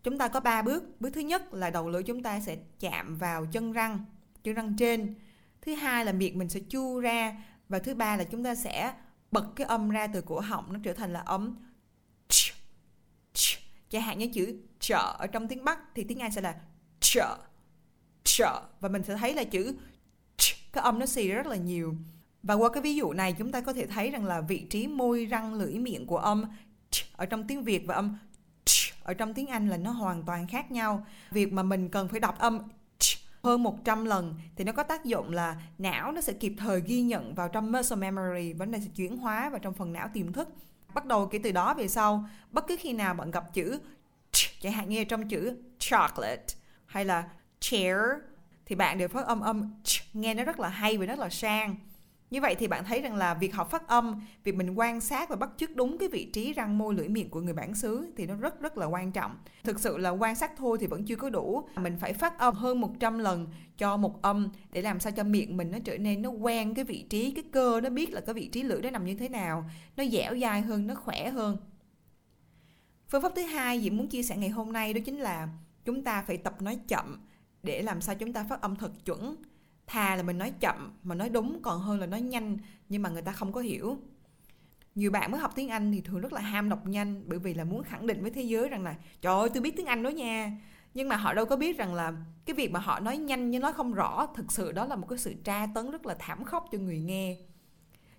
Chúng 0.04 0.18
ta 0.18 0.27
có 0.27 0.39
3 0.39 0.62
bước. 0.62 1.01
Bước 1.01 1.10
thứ 1.10 1.21
nhất 1.21 1.54
là 1.54 1.69
đầu 1.69 1.89
lưỡi 1.89 2.04
chúng 2.04 2.24
ta 2.24 2.39
sẽ 2.39 2.57
chạm 2.80 3.18
vào 3.18 3.45
chân 3.45 3.71
răng 3.71 4.06
chân 4.44 4.56
răng 4.56 4.75
trên. 4.77 5.16
Thứ 5.62 5.75
hai 5.75 6.06
là 6.06 6.12
miệng 6.12 6.38
mình 6.38 6.50
sẽ 6.50 6.60
chu 6.60 7.00
ra. 7.00 7.44
Và 7.69 7.80
thứ 7.80 7.95
ba 7.95 8.18
là 8.18 8.24
chúng 8.24 8.44
ta 8.44 8.56
sẽ 8.56 8.94
bật 9.31 9.45
cái 9.56 9.68
âm 9.68 9.89
ra 9.89 10.07
từ 10.07 10.21
cổ 10.21 10.39
họng 10.39 10.74
nó 10.74 10.80
trở 10.83 10.94
thành 10.94 11.13
là 11.13 11.19
âm 11.19 11.56
ch, 12.30 12.54
ch. 13.33 13.57
chẳng 13.89 14.01
hạn 14.01 14.18
như 14.18 14.27
chữ 14.27 14.56
chợ 14.80 15.16
ở 15.19 15.27
trong 15.27 15.48
tiếng 15.48 15.63
bắc 15.63 15.80
thì 15.95 16.04
tiếng 16.04 16.19
anh 16.19 16.31
sẽ 16.31 16.42
là 16.42 16.56
chợ 17.00 17.38
chợ 18.24 18.63
và 18.80 18.89
mình 18.89 19.04
sẽ 19.04 19.18
thấy 19.18 19.33
là 19.33 19.44
chữ 19.44 19.75
ch, 20.38 20.54
cái 20.74 20.83
âm 20.83 21.00
nó 21.00 21.06
xì 21.06 21.27
rất 21.27 21.48
là 21.48 21.56
nhiều 21.56 21.95
và 22.44 22.53
qua 22.53 22.69
cái 22.69 22.83
ví 22.83 22.95
dụ 22.95 23.13
này 23.13 23.36
chúng 23.38 23.51
ta 23.51 23.62
có 23.62 23.74
thể 23.74 23.88
thấy 23.88 24.12
rằng 24.12 24.25
là 24.25 24.41
vị 24.41 24.59
trí 24.69 24.88
môi 24.88 25.25
răng 25.25 25.53
lưỡi 25.53 25.74
miệng 25.74 26.06
của 26.06 26.18
âm 26.18 26.45
ch, 26.91 26.97
ở 27.15 27.25
trong 27.25 27.47
tiếng 27.47 27.63
Việt 27.63 27.83
và 27.88 27.95
âm 27.95 28.18
ch, 28.65 28.94
ở 29.03 29.13
trong 29.13 29.33
tiếng 29.33 29.47
Anh 29.47 29.69
là 29.69 29.77
nó 29.77 29.91
hoàn 29.91 30.24
toàn 30.24 30.47
khác 30.47 30.71
nhau. 30.71 31.06
Việc 31.31 31.53
mà 31.53 31.63
mình 31.63 31.89
cần 31.89 32.07
phải 32.07 32.19
đọc 32.19 32.39
âm 32.39 32.59
ch, 33.00 33.18
hơn 33.44 33.63
100 33.63 34.06
lần 34.06 34.36
thì 34.56 34.63
nó 34.63 34.71
có 34.71 34.83
tác 34.83 35.06
dụng 35.06 35.31
là 35.31 35.62
não 35.77 36.12
nó 36.12 36.21
sẽ 36.21 36.33
kịp 36.33 36.53
thời 36.57 36.81
ghi 36.81 37.01
nhận 37.01 37.36
vào 37.36 37.50
trong 37.50 37.71
muscle 37.71 37.97
memory 37.97 38.53
vấn 38.53 38.71
đề 38.71 38.80
sẽ 38.80 38.88
chuyển 38.95 39.18
hóa 39.18 39.50
vào 39.50 39.59
trong 39.59 39.74
phần 39.74 39.94
não 39.94 40.09
tiềm 40.13 40.33
thức. 40.33 40.50
Bắt 40.94 41.06
đầu 41.06 41.27
kể 41.27 41.39
từ 41.44 41.51
đó 41.51 41.74
về 41.74 41.88
sau, 41.88 42.30
bất 42.51 42.68
cứ 42.68 42.77
khi 42.80 42.94
nào 42.94 43.13
bạn 43.13 43.31
gặp 43.31 43.53
chữ 43.53 43.80
ch, 44.31 44.62
chẳng 44.62 44.74
hạn 44.74 44.89
như 44.89 45.03
trong 45.03 45.27
chữ 45.27 45.56
chocolate 45.80 46.45
hay 46.85 47.06
là 47.06 47.30
chair 47.59 47.97
thì 48.65 48.75
bạn 48.75 48.97
đều 48.97 49.07
phát 49.07 49.25
âm 49.25 49.39
âm 49.39 49.74
ch, 49.83 50.01
nghe 50.13 50.33
nó 50.33 50.44
rất 50.44 50.59
là 50.59 50.69
hay 50.69 50.97
và 50.97 51.06
rất 51.06 51.19
là 51.19 51.30
sang 51.30 51.75
như 52.29 52.41
vậy 52.41 52.55
thì 52.55 52.67
bạn 52.67 52.83
thấy 52.85 53.01
rằng 53.01 53.15
là 53.15 53.33
việc 53.33 53.55
học 53.55 53.69
phát 53.71 53.87
âm, 53.87 54.21
việc 54.43 54.55
mình 54.55 54.73
quan 54.75 55.01
sát 55.01 55.29
và 55.29 55.35
bắt 55.35 55.49
chước 55.57 55.75
đúng 55.75 55.97
cái 55.97 56.09
vị 56.09 56.29
trí 56.33 56.53
răng 56.53 56.77
môi 56.77 56.93
lưỡi 56.93 57.07
miệng 57.07 57.29
của 57.29 57.41
người 57.41 57.53
bản 57.53 57.75
xứ 57.75 58.13
thì 58.17 58.25
nó 58.25 58.35
rất 58.35 58.61
rất 58.61 58.77
là 58.77 58.85
quan 58.85 59.11
trọng. 59.11 59.37
Thực 59.63 59.79
sự 59.79 59.97
là 59.97 60.09
quan 60.09 60.35
sát 60.35 60.51
thôi 60.57 60.77
thì 60.81 60.87
vẫn 60.87 61.05
chưa 61.05 61.15
có 61.15 61.29
đủ. 61.29 61.67
Mình 61.75 61.97
phải 61.99 62.13
phát 62.13 62.39
âm 62.39 62.55
hơn 62.55 62.81
100 62.81 63.19
lần 63.19 63.47
cho 63.77 63.97
một 63.97 64.21
âm 64.21 64.49
để 64.71 64.81
làm 64.81 64.99
sao 64.99 65.11
cho 65.11 65.23
miệng 65.23 65.57
mình 65.57 65.71
nó 65.71 65.77
trở 65.83 65.97
nên 65.97 66.21
nó 66.21 66.29
quen 66.29 66.73
cái 66.73 66.85
vị 66.85 67.05
trí, 67.09 67.31
cái 67.31 67.43
cơ 67.51 67.81
nó 67.81 67.89
biết 67.89 68.13
là 68.13 68.21
cái 68.21 68.33
vị 68.33 68.47
trí 68.47 68.63
lưỡi 68.63 68.81
nó 68.81 68.89
nằm 68.89 69.05
như 69.05 69.15
thế 69.15 69.29
nào, 69.29 69.69
nó 69.97 70.03
dẻo 70.05 70.37
dai 70.37 70.61
hơn, 70.61 70.87
nó 70.87 70.95
khỏe 70.95 71.29
hơn. 71.29 71.57
Phương 73.09 73.21
pháp 73.21 73.31
thứ 73.35 73.41
hai 73.41 73.81
Diễm 73.81 73.97
muốn 73.97 74.07
chia 74.07 74.23
sẻ 74.23 74.37
ngày 74.37 74.49
hôm 74.49 74.73
nay 74.73 74.93
đó 74.93 75.01
chính 75.05 75.19
là 75.19 75.49
chúng 75.85 76.03
ta 76.03 76.21
phải 76.21 76.37
tập 76.37 76.61
nói 76.61 76.79
chậm 76.87 77.19
để 77.63 77.81
làm 77.81 78.01
sao 78.01 78.15
chúng 78.15 78.33
ta 78.33 78.43
phát 78.49 78.61
âm 78.61 78.75
thật 78.75 78.91
chuẩn 79.05 79.35
thà 79.89 80.15
là 80.15 80.24
mình 80.24 80.38
nói 80.38 80.53
chậm, 80.59 80.94
mà 81.03 81.15
nói 81.15 81.30
đúng, 81.30 81.59
còn 81.62 81.80
hơn 81.80 82.00
là 82.00 82.06
nói 82.06 82.21
nhanh, 82.21 82.57
nhưng 82.89 83.01
mà 83.01 83.09
người 83.09 83.21
ta 83.21 83.31
không 83.31 83.51
có 83.51 83.62
hiểu. 83.62 83.97
Nhiều 84.95 85.12
bạn 85.12 85.31
mới 85.31 85.41
học 85.41 85.51
tiếng 85.56 85.69
Anh 85.69 85.91
thì 85.91 86.01
thường 86.01 86.21
rất 86.21 86.33
là 86.33 86.41
ham 86.41 86.69
đọc 86.69 86.88
nhanh, 86.88 87.24
bởi 87.25 87.39
vì 87.39 87.53
là 87.53 87.63
muốn 87.63 87.83
khẳng 87.83 88.07
định 88.07 88.21
với 88.21 88.31
thế 88.31 88.41
giới 88.41 88.69
rằng 88.69 88.83
là, 88.83 88.95
trời 89.21 89.39
ơi, 89.39 89.50
tôi 89.53 89.63
biết 89.63 89.77
tiếng 89.77 89.86
Anh 89.86 90.03
đó 90.03 90.09
nha. 90.09 90.57
Nhưng 90.94 91.09
mà 91.09 91.15
họ 91.15 91.33
đâu 91.33 91.45
có 91.45 91.56
biết 91.56 91.77
rằng 91.77 91.94
là 91.94 92.13
cái 92.45 92.53
việc 92.53 92.71
mà 92.71 92.80
họ 92.80 93.00
nói 93.00 93.18
nhanh 93.18 93.51
nhưng 93.51 93.62
nói 93.62 93.74
không 93.74 93.94
rõ, 93.94 94.27
thực 94.36 94.51
sự 94.51 94.71
đó 94.71 94.86
là 94.86 94.95
một 94.95 95.07
cái 95.09 95.19
sự 95.19 95.33
tra 95.44 95.68
tấn 95.75 95.92
rất 95.92 96.06
là 96.06 96.15
thảm 96.19 96.44
khốc 96.44 96.68
cho 96.71 96.77
người 96.77 97.00
nghe. 97.00 97.38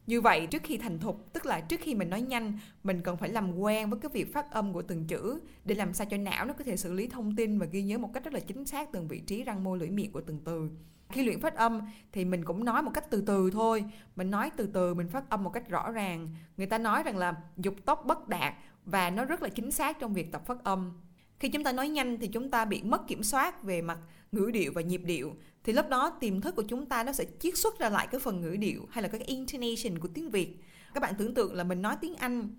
Như 0.06 0.20
vậy, 0.20 0.46
trước 0.46 0.62
khi 0.62 0.78
thành 0.78 0.98
thục, 0.98 1.32
tức 1.32 1.46
là 1.46 1.60
trước 1.60 1.80
khi 1.80 1.94
mình 1.94 2.10
nói 2.10 2.22
nhanh, 2.22 2.58
mình 2.84 3.02
cần 3.02 3.16
phải 3.16 3.28
làm 3.28 3.58
quen 3.58 3.90
với 3.90 4.00
cái 4.00 4.10
việc 4.14 4.32
phát 4.32 4.50
âm 4.50 4.72
của 4.72 4.82
từng 4.82 5.06
chữ 5.06 5.40
để 5.64 5.74
làm 5.74 5.94
sao 5.94 6.06
cho 6.10 6.16
não 6.16 6.44
nó 6.44 6.52
có 6.52 6.64
thể 6.64 6.76
xử 6.76 6.92
lý 6.92 7.08
thông 7.08 7.36
tin 7.36 7.58
và 7.58 7.66
ghi 7.66 7.82
nhớ 7.82 7.98
một 7.98 8.10
cách 8.14 8.24
rất 8.24 8.34
là 8.34 8.40
chính 8.40 8.66
xác 8.66 8.92
từng 8.92 9.08
vị 9.08 9.20
trí 9.20 9.44
răng 9.44 9.64
môi 9.64 9.78
lưỡi 9.78 9.90
miệng 9.90 10.12
của 10.12 10.20
từng 10.20 10.40
từ 10.44 10.70
khi 11.12 11.22
luyện 11.22 11.40
phát 11.40 11.54
âm 11.54 11.80
thì 12.12 12.24
mình 12.24 12.44
cũng 12.44 12.64
nói 12.64 12.82
một 12.82 12.90
cách 12.94 13.10
từ 13.10 13.22
từ 13.26 13.50
thôi. 13.52 13.84
Mình 14.16 14.30
nói 14.30 14.50
từ 14.56 14.66
từ 14.66 14.94
mình 14.94 15.08
phát 15.08 15.30
âm 15.30 15.44
một 15.44 15.50
cách 15.50 15.68
rõ 15.68 15.90
ràng. 15.90 16.28
Người 16.56 16.66
ta 16.66 16.78
nói 16.78 17.02
rằng 17.02 17.16
là 17.16 17.34
dục 17.56 17.74
tốc 17.84 18.02
bất 18.06 18.28
đạt 18.28 18.54
và 18.84 19.10
nó 19.10 19.24
rất 19.24 19.42
là 19.42 19.48
chính 19.48 19.70
xác 19.70 19.98
trong 19.98 20.14
việc 20.14 20.32
tập 20.32 20.42
phát 20.46 20.64
âm. 20.64 20.92
Khi 21.38 21.48
chúng 21.48 21.64
ta 21.64 21.72
nói 21.72 21.88
nhanh 21.88 22.18
thì 22.20 22.28
chúng 22.28 22.50
ta 22.50 22.64
bị 22.64 22.82
mất 22.82 23.08
kiểm 23.08 23.22
soát 23.22 23.62
về 23.62 23.82
mặt 23.82 23.98
ngữ 24.32 24.50
điệu 24.52 24.72
và 24.74 24.82
nhịp 24.82 25.02
điệu. 25.04 25.36
Thì 25.64 25.72
lúc 25.72 25.88
đó 25.88 26.10
tiềm 26.20 26.40
thức 26.40 26.56
của 26.56 26.64
chúng 26.68 26.86
ta 26.86 27.04
nó 27.04 27.12
sẽ 27.12 27.24
chiết 27.38 27.58
xuất 27.58 27.78
ra 27.78 27.88
lại 27.88 28.06
cái 28.10 28.20
phần 28.20 28.40
ngữ 28.40 28.56
điệu 28.58 28.86
hay 28.90 29.02
là 29.02 29.08
cái 29.08 29.20
intonation 29.20 29.98
của 29.98 30.08
tiếng 30.08 30.30
Việt. 30.30 30.56
Các 30.94 31.00
bạn 31.00 31.14
tưởng 31.18 31.34
tượng 31.34 31.54
là 31.54 31.64
mình 31.64 31.82
nói 31.82 31.96
tiếng 32.00 32.14
Anh 32.14 32.54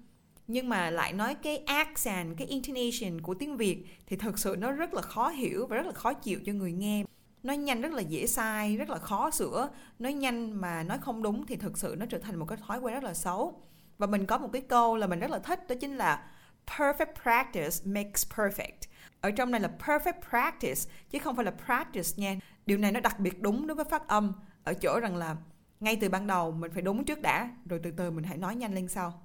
nhưng 0.47 0.69
mà 0.69 0.89
lại 0.89 1.13
nói 1.13 1.35
cái 1.35 1.57
accent, 1.57 2.37
cái 2.37 2.47
intonation 2.47 3.21
của 3.21 3.33
tiếng 3.33 3.57
Việt 3.57 3.85
thì 4.07 4.17
thật 4.17 4.39
sự 4.39 4.55
nó 4.59 4.71
rất 4.71 4.93
là 4.93 5.01
khó 5.01 5.29
hiểu 5.29 5.67
và 5.67 5.75
rất 5.75 5.85
là 5.85 5.91
khó 5.91 6.13
chịu 6.13 6.39
cho 6.45 6.53
người 6.53 6.71
nghe 6.71 7.03
nói 7.43 7.57
nhanh 7.57 7.81
rất 7.81 7.91
là 7.91 8.01
dễ 8.01 8.27
sai, 8.27 8.77
rất 8.77 8.89
là 8.89 8.97
khó 8.97 9.31
sửa. 9.31 9.69
Nói 9.99 10.13
nhanh 10.13 10.61
mà 10.61 10.83
nói 10.83 10.97
không 11.01 11.23
đúng 11.23 11.45
thì 11.45 11.55
thực 11.55 11.77
sự 11.77 11.95
nó 11.99 12.05
trở 12.05 12.17
thành 12.17 12.35
một 12.35 12.45
cái 12.45 12.57
thói 12.67 12.79
quen 12.79 12.93
rất 12.93 13.03
là 13.03 13.13
xấu. 13.13 13.61
Và 13.97 14.07
mình 14.07 14.25
có 14.25 14.37
một 14.37 14.49
cái 14.53 14.61
câu 14.61 14.97
là 14.97 15.07
mình 15.07 15.19
rất 15.19 15.31
là 15.31 15.39
thích, 15.39 15.67
đó 15.69 15.75
chính 15.81 15.97
là, 15.97 16.31
perfect 16.67 17.13
practice 17.23 17.77
makes 17.85 18.31
perfect. 18.35 18.87
Ở 19.21 19.31
trong 19.31 19.51
này 19.51 19.61
là 19.61 19.71
perfect 19.79 20.21
practice, 20.29 20.81
chứ 21.09 21.19
không 21.19 21.35
phải 21.35 21.45
là 21.45 21.51
practice 21.65 22.09
nha. 22.15 22.39
Điều 22.65 22.77
này 22.77 22.91
nó 22.91 22.99
đặc 22.99 23.19
biệt 23.19 23.41
đúng 23.41 23.67
đối 23.67 23.75
với 23.75 23.85
phát 23.85 24.07
âm, 24.07 24.33
ở 24.63 24.73
chỗ 24.73 24.99
rằng 24.99 25.15
là 25.15 25.35
ngay 25.79 25.95
từ 25.95 26.09
ban 26.09 26.27
đầu 26.27 26.51
mình 26.51 26.71
phải 26.71 26.81
đúng 26.81 27.05
trước 27.05 27.21
đã, 27.21 27.49
rồi 27.65 27.79
từ 27.83 27.91
từ 27.91 28.11
mình 28.11 28.23
hãy 28.23 28.37
nói 28.37 28.55
nhanh 28.55 28.75
lên 28.75 28.87
sau. 28.87 29.21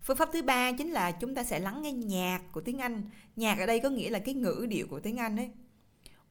Phương 0.00 0.16
pháp 0.16 0.28
thứ 0.32 0.42
ba 0.42 0.72
chính 0.72 0.90
là 0.90 1.10
chúng 1.10 1.34
ta 1.34 1.44
sẽ 1.44 1.58
lắng 1.58 1.82
nghe 1.82 1.92
nhạc 1.92 2.40
của 2.52 2.60
tiếng 2.60 2.78
anh. 2.78 3.02
Nhạc 3.36 3.58
ở 3.58 3.66
đây 3.66 3.80
có 3.80 3.88
nghĩa 3.88 4.10
là 4.10 4.18
cái 4.18 4.34
ngữ 4.34 4.66
điệu 4.68 4.86
của 4.90 5.00
tiếng 5.00 5.16
anh 5.16 5.36
ấy 5.36 5.50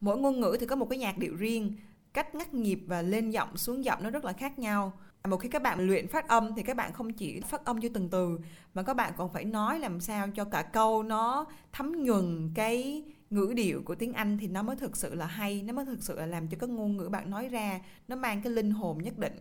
mỗi 0.02 0.18
ngôn 0.18 0.40
ngữ 0.40 0.58
thì 0.60 0.66
có 0.66 0.76
một 0.76 0.86
cái 0.90 1.00
nhạc 1.00 1.18
điệu 1.18 1.36
riêng. 1.36 1.76
Cách 2.14 2.36
ngắt 2.36 2.54
nhịp 2.54 2.80
và 2.88 3.02
lên 3.02 3.30
giọng, 3.30 3.58
xuống 3.58 3.86
giọng 3.86 4.04
nó 4.04 4.10
rất 4.10 4.26
là 4.26 4.34
khác 4.34 4.60
nhau. 4.60 4.94
Một 5.28 5.38
khi 5.38 5.50
các 5.50 5.62
bạn 5.62 5.88
luyện 5.88 6.08
phát 6.08 6.28
âm 6.28 6.56
thì 6.56 6.64
các 6.64 6.78
bạn 6.78 6.94
không 6.94 7.14
chỉ 7.14 7.42
phát 7.42 7.66
âm 7.66 7.82
cho 7.82 7.90
từng 7.94 8.10
từ, 8.10 8.40
mà 8.74 8.84
các 8.84 8.94
bạn 8.94 9.14
còn 9.18 9.34
phải 9.34 9.46
nói 9.46 9.80
làm 9.80 10.00
sao 10.00 10.28
cho 10.36 10.46
cả 10.46 10.62
câu 10.62 11.04
nó 11.04 11.46
thấm 11.72 12.04
nhuần 12.04 12.52
cái 12.56 13.04
ngữ 13.30 13.54
điệu 13.56 13.82
của 13.86 13.96
tiếng 13.96 14.14
Anh 14.14 14.38
thì 14.38 14.48
nó 14.48 14.64
mới 14.64 14.76
thực 14.76 14.98
sự 14.98 15.16
là 15.16 15.26
hay, 15.26 15.62
nó 15.62 15.74
mới 15.74 15.86
thực 15.86 16.04
sự 16.04 16.16
là 16.16 16.26
làm 16.26 16.48
cho 16.48 16.58
cái 16.60 16.70
ngôn 16.70 16.98
ngữ 16.98 17.10
bạn 17.10 17.30
nói 17.30 17.48
ra 17.48 17.80
nó 18.08 18.16
mang 18.16 18.42
cái 18.42 18.54
linh 18.54 18.72
hồn 18.72 18.98
nhất 18.98 19.18
định. 19.18 19.40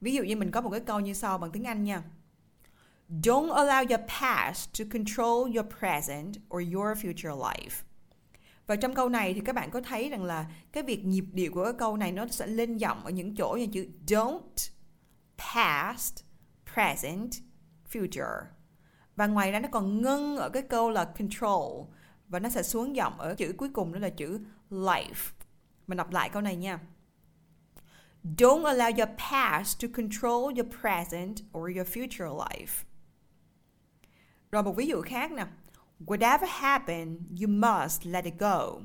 Ví 0.00 0.14
dụ 0.14 0.22
như 0.22 0.36
mình 0.36 0.50
có 0.50 0.60
một 0.60 0.70
cái 0.70 0.80
câu 0.80 1.00
như 1.00 1.12
sau 1.12 1.38
bằng 1.38 1.50
tiếng 1.50 1.64
Anh 1.64 1.84
nha. 1.84 2.02
Don't 3.22 3.48
allow 3.48 3.88
your 3.88 4.10
past 4.20 4.78
to 4.78 4.84
control 4.92 5.56
your 5.56 5.66
present 5.78 6.36
or 6.54 6.62
your 6.74 6.98
future 6.98 7.38
life 7.38 7.85
và 8.66 8.76
trong 8.76 8.94
câu 8.94 9.08
này 9.08 9.34
thì 9.34 9.40
các 9.40 9.54
bạn 9.54 9.70
có 9.70 9.80
thấy 9.80 10.08
rằng 10.08 10.24
là 10.24 10.46
cái 10.72 10.82
việc 10.82 11.04
nhịp 11.04 11.24
điệu 11.32 11.52
của 11.54 11.64
cái 11.64 11.72
câu 11.78 11.96
này 11.96 12.12
nó 12.12 12.26
sẽ 12.26 12.46
lên 12.46 12.76
giọng 12.76 13.04
ở 13.04 13.10
những 13.10 13.36
chỗ 13.36 13.56
như 13.58 13.66
chữ 13.66 13.86
don't, 14.06 14.70
past, 15.38 16.14
present, 16.74 17.30
future. 17.92 18.42
Và 19.16 19.26
ngoài 19.26 19.52
ra 19.52 19.60
nó 19.60 19.68
còn 19.72 20.02
ngưng 20.02 20.36
ở 20.36 20.48
cái 20.48 20.62
câu 20.62 20.90
là 20.90 21.04
control 21.04 21.84
và 22.28 22.38
nó 22.38 22.48
sẽ 22.48 22.62
xuống 22.62 22.96
giọng 22.96 23.18
ở 23.18 23.34
chữ 23.34 23.54
cuối 23.56 23.68
cùng 23.72 23.92
đó 23.92 23.98
là 23.98 24.08
chữ 24.08 24.40
life. 24.70 25.32
Mình 25.86 25.98
đọc 25.98 26.12
lại 26.12 26.28
câu 26.28 26.42
này 26.42 26.56
nha. 26.56 26.78
Don't 28.24 28.62
allow 28.62 28.96
your 28.96 29.18
past 29.30 29.82
to 29.82 29.88
control 29.96 30.58
your 30.58 30.66
present 30.80 31.36
or 31.58 31.76
your 31.76 31.88
future 31.88 32.36
life. 32.36 32.84
Rồi 34.52 34.62
một 34.62 34.76
ví 34.76 34.86
dụ 34.86 35.02
khác 35.02 35.32
nè. 35.32 35.46
Whatever 36.00 36.46
happened, 36.48 37.18
you 37.40 37.48
must 37.48 38.06
let 38.06 38.24
it 38.24 38.34
go. 38.38 38.80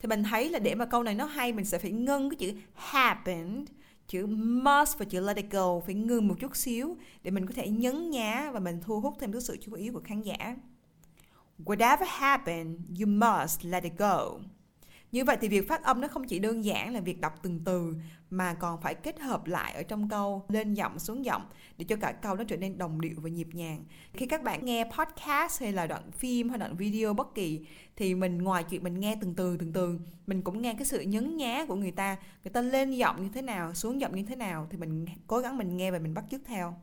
Thì 0.00 0.08
mình 0.08 0.24
thấy 0.24 0.48
là 0.48 0.58
để 0.58 0.74
mà 0.74 0.84
câu 0.84 1.02
này 1.02 1.14
nó 1.14 1.24
hay 1.24 1.52
mình 1.52 1.64
sẽ 1.64 1.78
phải 1.78 1.90
ngưng 1.90 2.30
cái 2.30 2.36
chữ 2.36 2.52
happened, 2.74 3.68
chữ 4.08 4.26
must 4.26 4.98
và 4.98 5.04
chữ 5.04 5.20
let 5.20 5.36
it 5.36 5.50
go 5.50 5.80
phải 5.80 5.94
ngưng 5.94 6.28
một 6.28 6.34
chút 6.40 6.56
xíu 6.56 6.96
để 7.22 7.30
mình 7.30 7.46
có 7.46 7.52
thể 7.56 7.68
nhấn 7.68 8.10
nhá 8.10 8.50
và 8.52 8.60
mình 8.60 8.80
thu 8.82 9.00
hút 9.00 9.14
thêm 9.20 9.32
cái 9.32 9.40
sự 9.40 9.56
chú 9.60 9.72
ý 9.72 9.90
của 9.90 10.00
khán 10.04 10.22
giả. 10.22 10.56
Whatever 11.64 12.06
happened, 12.06 12.78
you 13.00 13.06
must 13.06 13.64
let 13.64 13.82
it 13.82 13.92
go. 13.98 14.38
Như 15.12 15.24
vậy 15.24 15.36
thì 15.40 15.48
việc 15.48 15.68
phát 15.68 15.82
âm 15.82 16.00
nó 16.00 16.08
không 16.08 16.24
chỉ 16.24 16.38
đơn 16.38 16.64
giản 16.64 16.94
là 16.94 17.00
việc 17.00 17.20
đọc 17.20 17.32
từng 17.42 17.60
từ 17.64 17.94
mà 18.30 18.54
còn 18.54 18.80
phải 18.80 18.94
kết 18.94 19.20
hợp 19.20 19.46
lại 19.46 19.72
ở 19.72 19.82
trong 19.82 20.08
câu 20.08 20.46
lên 20.48 20.74
giọng 20.74 20.98
xuống 20.98 21.24
giọng 21.24 21.42
để 21.78 21.84
cho 21.84 21.96
cả 21.96 22.12
câu 22.12 22.34
nó 22.34 22.44
trở 22.44 22.56
nên 22.56 22.78
đồng 22.78 23.00
điệu 23.00 23.14
và 23.16 23.28
nhịp 23.28 23.48
nhàng. 23.52 23.84
Khi 24.12 24.26
các 24.26 24.42
bạn 24.42 24.64
nghe 24.64 24.84
podcast 24.84 25.60
hay 25.60 25.72
là 25.72 25.86
đoạn 25.86 26.10
phim 26.12 26.48
hay 26.48 26.58
đoạn 26.58 26.76
video 26.76 27.14
bất 27.14 27.34
kỳ 27.34 27.66
thì 27.96 28.14
mình 28.14 28.38
ngoài 28.38 28.64
chuyện 28.64 28.82
mình 28.84 29.00
nghe 29.00 29.16
từng 29.20 29.34
từ 29.34 29.56
từng 29.56 29.72
từ, 29.72 30.00
mình 30.26 30.42
cũng 30.42 30.62
nghe 30.62 30.74
cái 30.74 30.84
sự 30.84 31.00
nhấn 31.00 31.36
nhá 31.36 31.64
của 31.68 31.74
người 31.74 31.92
ta, 31.92 32.16
người 32.44 32.52
ta 32.52 32.60
lên 32.62 32.90
giọng 32.90 33.22
như 33.22 33.28
thế 33.34 33.42
nào, 33.42 33.74
xuống 33.74 34.00
giọng 34.00 34.16
như 34.16 34.22
thế 34.22 34.36
nào 34.36 34.66
thì 34.70 34.78
mình 34.78 35.06
cố 35.26 35.38
gắng 35.38 35.58
mình 35.58 35.76
nghe 35.76 35.90
và 35.90 35.98
mình 35.98 36.14
bắt 36.14 36.24
chước 36.30 36.40
theo. 36.44 36.74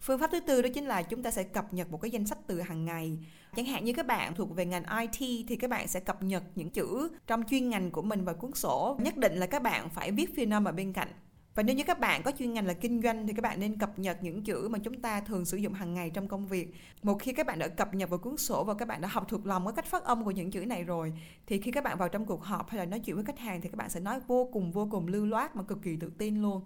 Phương 0.00 0.20
pháp 0.20 0.30
thứ 0.32 0.40
tư 0.40 0.62
đó 0.62 0.68
chính 0.74 0.86
là 0.86 1.02
chúng 1.02 1.22
ta 1.22 1.30
sẽ 1.30 1.42
cập 1.42 1.74
nhật 1.74 1.90
một 1.90 2.00
cái 2.02 2.10
danh 2.10 2.26
sách 2.26 2.38
từ 2.46 2.60
hàng 2.60 2.84
ngày. 2.84 3.18
Chẳng 3.56 3.66
hạn 3.66 3.84
như 3.84 3.92
các 3.92 4.06
bạn 4.06 4.34
thuộc 4.34 4.56
về 4.56 4.66
ngành 4.66 4.84
IT 5.00 5.46
thì 5.48 5.56
các 5.56 5.70
bạn 5.70 5.88
sẽ 5.88 6.00
cập 6.00 6.22
nhật 6.22 6.42
những 6.54 6.70
chữ 6.70 7.08
trong 7.26 7.42
chuyên 7.50 7.68
ngành 7.68 7.90
của 7.90 8.02
mình 8.02 8.24
vào 8.24 8.34
cuốn 8.34 8.52
sổ. 8.54 8.96
Nhất 9.00 9.16
định 9.16 9.36
là 9.36 9.46
các 9.46 9.62
bạn 9.62 9.88
phải 9.90 10.12
viết 10.12 10.36
phiên 10.36 10.52
âm 10.52 10.64
ở 10.64 10.72
bên 10.72 10.92
cạnh. 10.92 11.08
Và 11.54 11.62
nếu 11.62 11.76
như 11.76 11.84
các 11.84 12.00
bạn 12.00 12.22
có 12.22 12.32
chuyên 12.38 12.52
ngành 12.52 12.66
là 12.66 12.72
kinh 12.72 13.02
doanh 13.02 13.26
thì 13.26 13.32
các 13.32 13.42
bạn 13.42 13.60
nên 13.60 13.78
cập 13.78 13.98
nhật 13.98 14.22
những 14.22 14.42
chữ 14.42 14.68
mà 14.68 14.78
chúng 14.78 15.00
ta 15.00 15.20
thường 15.20 15.44
sử 15.44 15.56
dụng 15.56 15.72
hàng 15.72 15.94
ngày 15.94 16.10
trong 16.10 16.28
công 16.28 16.46
việc. 16.46 16.74
Một 17.02 17.22
khi 17.22 17.32
các 17.32 17.46
bạn 17.46 17.58
đã 17.58 17.68
cập 17.68 17.94
nhật 17.94 18.10
vào 18.10 18.18
cuốn 18.18 18.36
sổ 18.36 18.64
và 18.64 18.74
các 18.74 18.88
bạn 18.88 19.00
đã 19.00 19.08
học 19.08 19.26
thuộc 19.28 19.46
lòng 19.46 19.66
cái 19.66 19.72
cách 19.76 19.86
phát 19.86 20.04
âm 20.04 20.24
của 20.24 20.30
những 20.30 20.50
chữ 20.50 20.66
này 20.66 20.84
rồi 20.84 21.12
thì 21.46 21.60
khi 21.60 21.70
các 21.70 21.84
bạn 21.84 21.98
vào 21.98 22.08
trong 22.08 22.26
cuộc 22.26 22.44
họp 22.44 22.68
hay 22.68 22.78
là 22.78 22.84
nói 22.84 23.00
chuyện 23.00 23.16
với 23.16 23.24
khách 23.24 23.38
hàng 23.38 23.60
thì 23.60 23.68
các 23.68 23.76
bạn 23.76 23.90
sẽ 23.90 24.00
nói 24.00 24.20
vô 24.26 24.48
cùng 24.52 24.72
vô 24.72 24.88
cùng 24.90 25.06
lưu 25.06 25.26
loát 25.26 25.56
mà 25.56 25.62
cực 25.62 25.82
kỳ 25.82 25.96
tự 25.96 26.12
tin 26.18 26.42
luôn. 26.42 26.62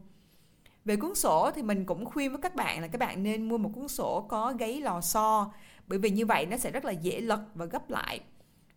Về 0.84 0.96
cuốn 0.96 1.14
sổ 1.14 1.50
thì 1.54 1.62
mình 1.62 1.84
cũng 1.84 2.04
khuyên 2.04 2.30
với 2.30 2.40
các 2.42 2.54
bạn 2.54 2.80
là 2.80 2.86
các 2.86 2.98
bạn 2.98 3.22
nên 3.22 3.48
mua 3.48 3.58
một 3.58 3.70
cuốn 3.74 3.88
sổ 3.88 4.26
có 4.28 4.54
gáy 4.58 4.80
lò 4.80 5.00
xo 5.00 5.52
bởi 5.90 5.98
vì 5.98 6.10
như 6.10 6.26
vậy 6.26 6.46
nó 6.46 6.56
sẽ 6.56 6.70
rất 6.70 6.84
là 6.84 6.92
dễ 6.92 7.20
lật 7.20 7.40
và 7.54 7.64
gấp 7.64 7.90
lại. 7.90 8.20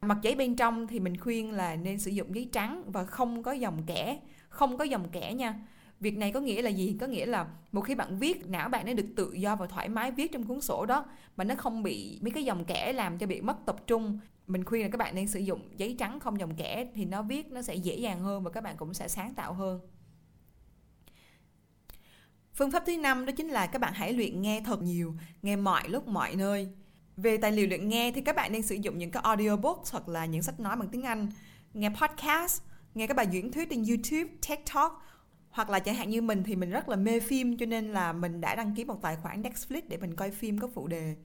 Mặt 0.01 0.17
giấy 0.22 0.36
bên 0.36 0.55
trong 0.55 0.88
thì 0.88 1.00
mình 1.00 1.17
khuyên 1.17 1.51
là 1.51 1.75
nên 1.75 2.00
sử 2.00 2.12
dụng 2.12 2.36
giấy 2.36 2.50
trắng 2.51 2.84
và 2.88 3.05
không 3.05 3.43
có 3.43 3.51
dòng 3.51 3.84
kẻ, 3.86 4.20
không 4.50 4.77
có 4.77 4.84
dòng 4.84 5.10
kẻ 5.12 5.34
nha. 5.34 5.55
Việc 6.00 6.17
này 6.17 6.32
có 6.32 6.39
nghĩa 6.39 6.62
là 6.62 6.70
gì? 6.70 6.98
Có 7.00 7.08
nghĩa 7.08 7.25
là 7.25 7.48
một 7.72 7.82
khi 7.82 7.96
bạn 7.96 8.20
viết, 8.20 8.48
não 8.48 8.70
bạn 8.70 8.86
nó 8.86 8.93
được 8.93 9.08
tự 9.15 9.34
do 9.34 9.55
và 9.55 9.67
thoải 9.67 9.89
mái 9.89 10.12
viết 10.12 10.32
trong 10.32 10.43
cuốn 10.43 10.62
sổ 10.62 10.86
đó 10.86 11.05
mà 11.38 11.43
nó 11.43 11.55
không 11.55 11.84
bị 11.84 12.20
mấy 12.22 12.32
cái 12.32 12.43
dòng 12.43 12.65
kẻ 12.65 12.93
làm 12.93 13.17
cho 13.17 13.27
bị 13.27 13.41
mất 13.41 13.58
tập 13.65 13.75
trung. 13.88 14.20
Mình 14.48 14.63
khuyên 14.63 14.84
là 14.84 14.89
các 14.89 14.98
bạn 14.98 15.15
nên 15.15 15.27
sử 15.27 15.39
dụng 15.39 15.70
giấy 15.77 15.96
trắng 16.00 16.20
không 16.20 16.39
dòng 16.39 16.55
kẻ 16.55 16.88
thì 16.96 17.05
nó 17.05 17.22
viết 17.22 17.51
nó 17.51 17.62
sẽ 17.62 17.75
dễ 17.75 17.96
dàng 17.96 18.20
hơn 18.20 18.43
và 18.43 18.51
các 18.51 18.63
bạn 18.63 18.77
cũng 18.77 18.93
sẽ 18.93 19.08
sáng 19.08 19.34
tạo 19.34 19.53
hơn. 19.53 19.79
Phương 22.53 22.72
pháp 22.72 22.84
thứ 22.86 22.98
năm 22.98 23.25
đó 23.25 23.32
chính 23.38 23.48
là 23.48 23.67
các 23.67 23.79
bạn 23.79 23.93
hãy 23.93 24.13
luyện 24.13 24.41
nghe 24.41 24.62
thật 24.65 24.82
nhiều, 24.82 25.15
nghe 25.41 25.55
mọi 25.55 25.89
lúc 25.89 26.08
mọi 26.08 26.36
nơi. 26.36 26.70
Về 27.17 27.38
tài 27.38 27.51
liệu 27.51 27.67
luyện 27.67 27.89
nghe 27.89 28.12
thì 28.12 28.22
các 28.22 28.36
bạn 28.36 28.51
nên 28.51 28.62
sử 28.62 28.75
dụng 28.75 28.98
những 28.98 29.12
cái 29.12 29.24
audiobook 29.24 29.84
hoặc 29.91 30.10
là 30.10 30.25
những 30.25 30.41
sách 30.41 30.60
nói 30.60 30.75
bằng 30.75 30.88
tiếng 30.91 31.03
Anh, 31.03 31.27
nghe 31.74 31.89
podcast, 31.89 32.62
nghe 32.96 33.08
các 33.08 33.17
bài 33.17 33.27
diễn 33.32 33.51
thuyết 33.51 33.70
trên 33.70 33.84
YouTube, 33.84 34.34
TikTok 34.48 35.03
hoặc 35.50 35.70
là 35.70 35.79
chẳng 35.79 35.96
hạn 35.96 36.10
như 36.10 36.22
mình 36.22 36.43
thì 36.43 36.55
mình 36.55 36.70
rất 36.70 36.89
là 36.89 36.96
mê 36.96 37.20
phim 37.20 37.58
cho 37.58 37.65
nên 37.65 37.88
là 37.88 38.13
mình 38.13 38.41
đã 38.41 38.55
đăng 38.55 38.75
ký 38.75 38.86
một 38.86 39.01
tài 39.01 39.15
khoản 39.15 39.41
Netflix 39.41 39.82
để 39.88 39.98
mình 39.98 40.15
coi 40.15 40.32
phim 40.32 40.60
có 40.60 40.67
phụ 40.74 40.88
đề. 40.88 41.15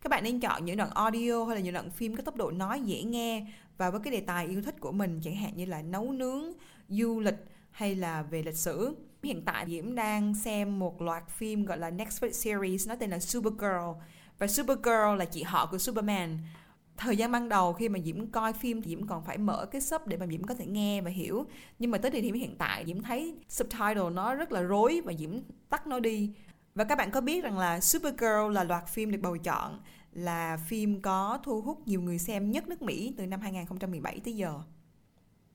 Các 0.00 0.08
bạn 0.08 0.24
nên 0.24 0.40
chọn 0.40 0.64
những 0.64 0.76
đoạn 0.76 0.90
audio 0.94 1.44
hay 1.44 1.56
là 1.56 1.62
những 1.62 1.74
đoạn 1.74 1.90
phim 1.90 2.16
có 2.16 2.22
tốc 2.22 2.36
độ 2.36 2.50
nói 2.50 2.80
dễ 2.80 3.02
nghe 3.02 3.46
và 3.76 3.90
với 3.90 4.00
cái 4.00 4.12
đề 4.12 4.20
tài 4.20 4.46
yêu 4.46 4.62
thích 4.62 4.80
của 4.80 4.92
mình 4.92 5.20
chẳng 5.24 5.36
hạn 5.36 5.52
như 5.56 5.66
là 5.66 5.82
nấu 5.82 6.12
nướng, 6.12 6.44
du 6.88 7.20
lịch 7.20 7.44
hay 7.70 7.94
là 7.94 8.22
về 8.22 8.42
lịch 8.42 8.56
sử. 8.56 8.96
Hiện 9.22 9.42
tại 9.44 9.66
Diễm 9.68 9.94
đang 9.94 10.34
xem 10.34 10.78
một 10.78 11.02
loạt 11.02 11.28
phim 11.28 11.64
gọi 11.64 11.78
là 11.78 11.90
Netflix 11.90 12.30
series 12.30 12.88
nó 12.88 12.96
tên 12.96 13.10
là 13.10 13.18
Supergirl 13.18 14.00
và 14.38 14.46
Supergirl 14.46 15.16
là 15.18 15.24
chị 15.24 15.42
họ 15.42 15.66
của 15.66 15.78
Superman. 15.78 16.38
Thời 16.96 17.16
gian 17.16 17.32
ban 17.32 17.48
đầu 17.48 17.72
khi 17.72 17.88
mà 17.88 17.98
Diễm 18.04 18.26
coi 18.26 18.52
phim 18.52 18.82
thì 18.82 18.90
Diễm 18.90 19.06
còn 19.06 19.24
phải 19.24 19.38
mở 19.38 19.66
cái 19.66 19.80
sub 19.80 20.06
để 20.06 20.16
mà 20.16 20.26
Diễm 20.26 20.44
có 20.44 20.54
thể 20.54 20.66
nghe 20.66 21.00
và 21.00 21.10
hiểu. 21.10 21.46
Nhưng 21.78 21.90
mà 21.90 21.98
tới 21.98 22.10
thời 22.10 22.20
điểm 22.20 22.34
hiện 22.34 22.56
tại, 22.58 22.84
Diễm 22.86 23.02
thấy 23.02 23.34
subtitle 23.48 24.10
nó 24.12 24.34
rất 24.34 24.52
là 24.52 24.62
rối 24.62 25.00
và 25.04 25.12
Diễm 25.18 25.30
tắt 25.68 25.86
nó 25.86 26.00
đi. 26.00 26.30
Và 26.74 26.84
các 26.84 26.98
bạn 26.98 27.10
có 27.10 27.20
biết 27.20 27.44
rằng 27.44 27.58
là 27.58 27.80
Supergirl 27.80 28.52
là 28.52 28.64
loạt 28.64 28.88
phim 28.88 29.10
được 29.10 29.18
bầu 29.22 29.36
chọn 29.36 29.80
là 30.12 30.56
phim 30.68 31.02
có 31.02 31.38
thu 31.42 31.60
hút 31.60 31.88
nhiều 31.88 32.02
người 32.02 32.18
xem 32.18 32.50
nhất 32.50 32.68
nước 32.68 32.82
Mỹ 32.82 33.14
từ 33.16 33.26
năm 33.26 33.40
2017 33.40 34.20
tới 34.24 34.36
giờ 34.36 34.60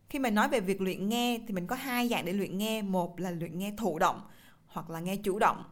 khi 0.10 0.20
mà 0.20 0.30
nói 0.30 0.50
về 0.50 0.60
việc 0.60 0.82
luyện 0.82 1.10
nghe 1.10 1.40
thì 1.48 1.54
mình 1.54 1.68
có 1.68 1.76
hai 1.76 2.10
dạng 2.10 2.26
để 2.26 2.34
luyện 2.34 2.58
nghe 2.58 2.82
một 2.82 3.20
là 3.20 3.32
luyện 3.32 3.60
nghe 3.60 3.74
thụ 3.78 4.00
động 4.00 4.22
hoặc 4.68 4.90
là 4.90 5.00
nghe 5.00 5.16
chủ 5.16 5.40
động 5.40 5.64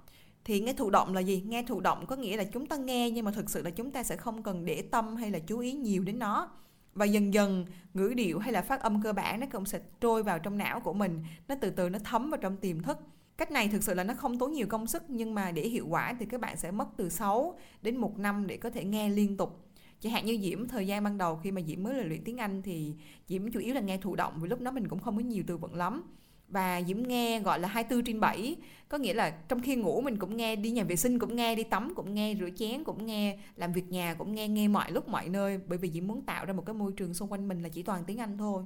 thì 0.48 0.60
nghe 0.60 0.74
thụ 0.74 0.89
động 0.89 1.13
là 1.13 1.22
gì? 1.22 1.44
Nghe 1.48 1.63
thụ 1.63 1.80
động 1.80 2.06
có 2.06 2.16
nghĩa 2.16 2.38
là 2.38 2.44
chúng 2.44 2.66
ta 2.66 2.75
nghe, 2.77 3.12
nhưng 3.12 3.25
mà 3.25 3.32
thực 3.32 3.50
sự 3.50 3.62
là 3.62 3.70
chúng 3.70 3.92
ta 3.92 4.04
sẽ 4.04 4.16
không 4.16 4.44
cần 4.44 4.66
để 4.66 4.82
tâm 4.82 5.16
hay 5.16 5.32
là 5.32 5.39
chú 5.39 5.60
ý 5.60 5.74
nhiều 5.74 6.04
đến 6.04 6.20
nó. 6.20 6.50
Và 6.94 7.06
dần 7.06 7.34
dần, 7.34 7.66
ngữ 7.94 8.13
điệu 8.16 8.39
hay 8.39 8.51
là 8.51 8.62
phát 8.62 8.82
âm 8.82 9.01
cơ 9.01 9.13
bản 9.13 9.39
nó 9.39 9.48
cũng 9.51 9.66
sẽ 9.66 9.80
trôi 10.01 10.24
vào 10.24 10.39
trong 10.39 10.58
não 10.58 10.80
của 10.80 10.94
mình. 10.94 11.24
Nó 11.48 11.56
từ 11.62 11.70
từ 11.70 11.89
nó 11.89 12.00
thấm 12.00 12.30
vào 12.30 12.38
trong 12.42 12.58
tiềm 12.58 12.82
thức. 12.82 12.98
Cách 13.38 13.51
này 13.51 13.68
thực 13.68 13.84
sự 13.84 13.94
là 13.94 14.04
nó 14.04 14.13
không 14.13 14.39
tốn 14.39 14.51
nhiều 14.51 14.68
công 14.68 14.88
sức, 14.88 15.04
nhưng 15.08 15.36
mà 15.36 15.51
để 15.51 15.68
hiệu 15.68 15.88
quả 15.89 16.16
thì 16.20 16.25
các 16.25 16.42
bạn 16.42 16.58
sẽ 16.58 16.72
mất 16.72 16.88
từ 16.98 17.10
6 17.10 17.58
đến 17.82 17.98
một 17.98 18.18
năm 18.18 18.48
để 18.48 18.58
có 18.58 18.70
thể 18.70 18.84
nghe 18.84 19.10
liên 19.10 19.38
tục. 19.38 19.68
Chẳng 20.00 20.13
hạn 20.13 20.25
như 20.25 20.39
diễm, 20.42 20.68
thời 20.68 20.88
gian 20.88 21.04
ban 21.04 21.18
đầu 21.18 21.39
khi 21.44 21.51
mà 21.51 21.62
diễm 21.62 21.84
mới 21.84 21.94
là 21.94 22.04
luyện 22.04 22.24
tiếng 22.24 22.38
anh 22.38 22.62
thì 22.62 22.96
diễm 23.27 23.51
chủ 23.51 23.60
yếu 23.60 23.74
là 23.74 23.82
nghe 23.82 23.98
thụ 23.98 24.16
động 24.16 24.34
vì 24.42 24.50
lúc 24.50 24.62
đó 24.62 24.72
mình 24.72 24.88
cũng 24.88 25.00
không 25.00 25.18
có 25.18 25.24
nhiều 25.24 25.44
từ 25.48 25.58
vựng 25.58 25.75
lắm 25.75 26.04
và 26.48 26.82
Diễm 26.88 27.04
nghe 27.04 27.39
gọi 27.39 27.60
là 27.60 27.68
24 27.68 28.06
trên 28.06 28.20
7 28.20 28.56
có 28.89 28.98
nghĩa 28.98 29.13
là 29.13 29.30
trong 29.30 29.62
khi 29.62 29.75
ngủ 29.75 30.01
mình 30.01 30.18
cũng 30.18 30.38
nghe, 30.38 30.56
đi 30.56 30.72
nhà 30.72 30.84
vệ 30.84 30.96
sinh 30.96 31.20
cũng 31.20 31.36
nghe, 31.36 31.56
đi 31.56 31.63
tắm 31.63 31.94
cũng 31.96 32.13
nghe, 32.13 32.36
rửa 32.39 32.50
chén 32.56 32.84
cũng 32.84 33.06
nghe, 33.06 33.38
làm 33.56 33.74
việc 33.74 33.89
nhà 33.89 34.13
cũng 34.13 34.36
nghe 34.36 34.48
nghe 34.48 34.68
mọi 34.68 34.92
lúc 34.92 35.08
mọi 35.08 35.30
nơi. 35.30 35.60
Bởi 35.68 35.77
vì 35.77 35.92
Diễm 35.92 36.08
muốn 36.08 36.22
tạo 36.22 36.46
ra 36.46 36.54
một 36.54 36.66
cái 36.66 36.74
môi 36.74 36.92
trường 36.98 37.13
xung 37.13 37.32
quanh 37.32 37.48
mình 37.48 37.63
là 37.63 37.70
chỉ 37.70 37.84
toàn 37.84 38.04
tiếng 38.08 38.18
Anh 38.18 38.38
thôi. 38.38 38.63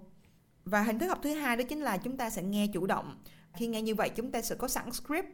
Và 0.66 0.82
hình 0.84 1.00
thức 1.00 1.08
học 1.08 1.20
thứ 1.24 1.34
hai 1.34 1.58
đó 1.58 1.64
chính 1.64 1.80
là 1.82 1.98
chúng 1.98 2.18
ta 2.18 2.30
sẽ 2.30 2.44
nghe 2.44 2.68
chủ 2.68 2.86
động. 2.86 3.20
Khi 3.54 3.68
nghe 3.68 3.82
như 3.82 3.96
vậy, 3.96 4.10
chúng 4.10 4.32
ta 4.32 4.42
sẽ 4.42 4.56
có 4.56 4.68
sẵn 4.68 4.92
script. 4.92 5.28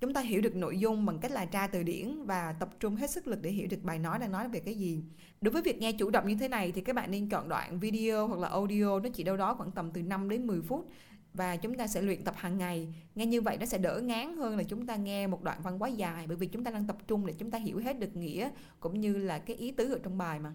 Chúng 0.00 0.14
ta 0.14 0.20
hiểu 0.20 0.40
được 0.40 0.56
nội 0.56 0.78
dung 0.78 1.06
bằng 1.06 1.18
cách 1.18 1.30
là 1.30 1.44
tra 1.44 1.66
từ 1.66 1.82
điển 1.82 2.24
và 2.24 2.52
tập 2.60 2.68
trung 2.80 2.96
hết 2.96 3.10
sức 3.10 3.26
lực 3.26 3.42
để 3.42 3.50
hiểu 3.50 3.66
được 3.70 3.82
bài 3.82 3.98
nói 3.98 4.18
đang 4.18 4.32
nói 4.32 4.48
về 4.48 4.60
cái 4.60 4.74
gì. 4.74 5.02
Đối 5.40 5.52
với 5.52 5.62
việc 5.62 5.78
nghe 5.78 5.92
chủ 5.92 6.10
động 6.10 6.28
như 6.28 6.36
thế 6.40 6.48
này 6.48 6.72
thì 6.72 6.80
các 6.80 6.96
bạn 6.96 7.10
nên 7.10 7.28
chọn 7.28 7.48
đoạn 7.48 7.80
video 7.80 8.26
hoặc 8.26 8.40
là 8.40 8.48
audio, 8.48 9.00
nó 9.00 9.08
chỉ 9.14 9.24
đâu 9.24 9.36
đó 9.36 9.54
khoảng 9.54 9.70
tầm 9.70 9.90
từ 9.90 10.02
5 10.02 10.28
đến 10.28 10.46
10 10.46 10.62
phút 10.62 10.88
và 11.36 11.56
chúng 11.56 11.74
ta 11.74 11.86
sẽ 11.86 12.02
luyện 12.02 12.24
tập 12.24 12.34
hàng 12.36 12.58
ngày. 12.58 12.94
Nghe 13.14 13.26
như 13.26 13.40
vậy 13.40 13.56
nó 13.60 13.66
sẽ 13.66 13.78
đỡ 13.78 14.00
ngán 14.00 14.36
hơn 14.36 14.56
là 14.56 14.62
chúng 14.62 14.86
ta 14.86 14.96
nghe 14.96 15.26
một 15.26 15.42
đoạn 15.42 15.58
văn 15.62 15.82
quá 15.82 15.88
dài, 15.88 16.26
bởi 16.26 16.36
vì 16.36 16.46
chúng 16.46 16.64
ta 16.64 16.70
đang 16.70 16.86
tập 16.86 16.96
trung 17.06 17.26
để 17.26 17.32
chúng 17.38 17.50
ta 17.50 17.58
hiểu 17.58 17.78
hết 17.78 17.98
được 17.98 18.16
nghĩa 18.16 18.50
cũng 18.80 19.00
như 19.00 19.16
là 19.16 19.38
cái 19.38 19.56
ý 19.56 19.70
tứ 19.70 19.92
ở 19.92 19.98
trong 20.02 20.18
bài 20.18 20.38
mà. 20.38 20.52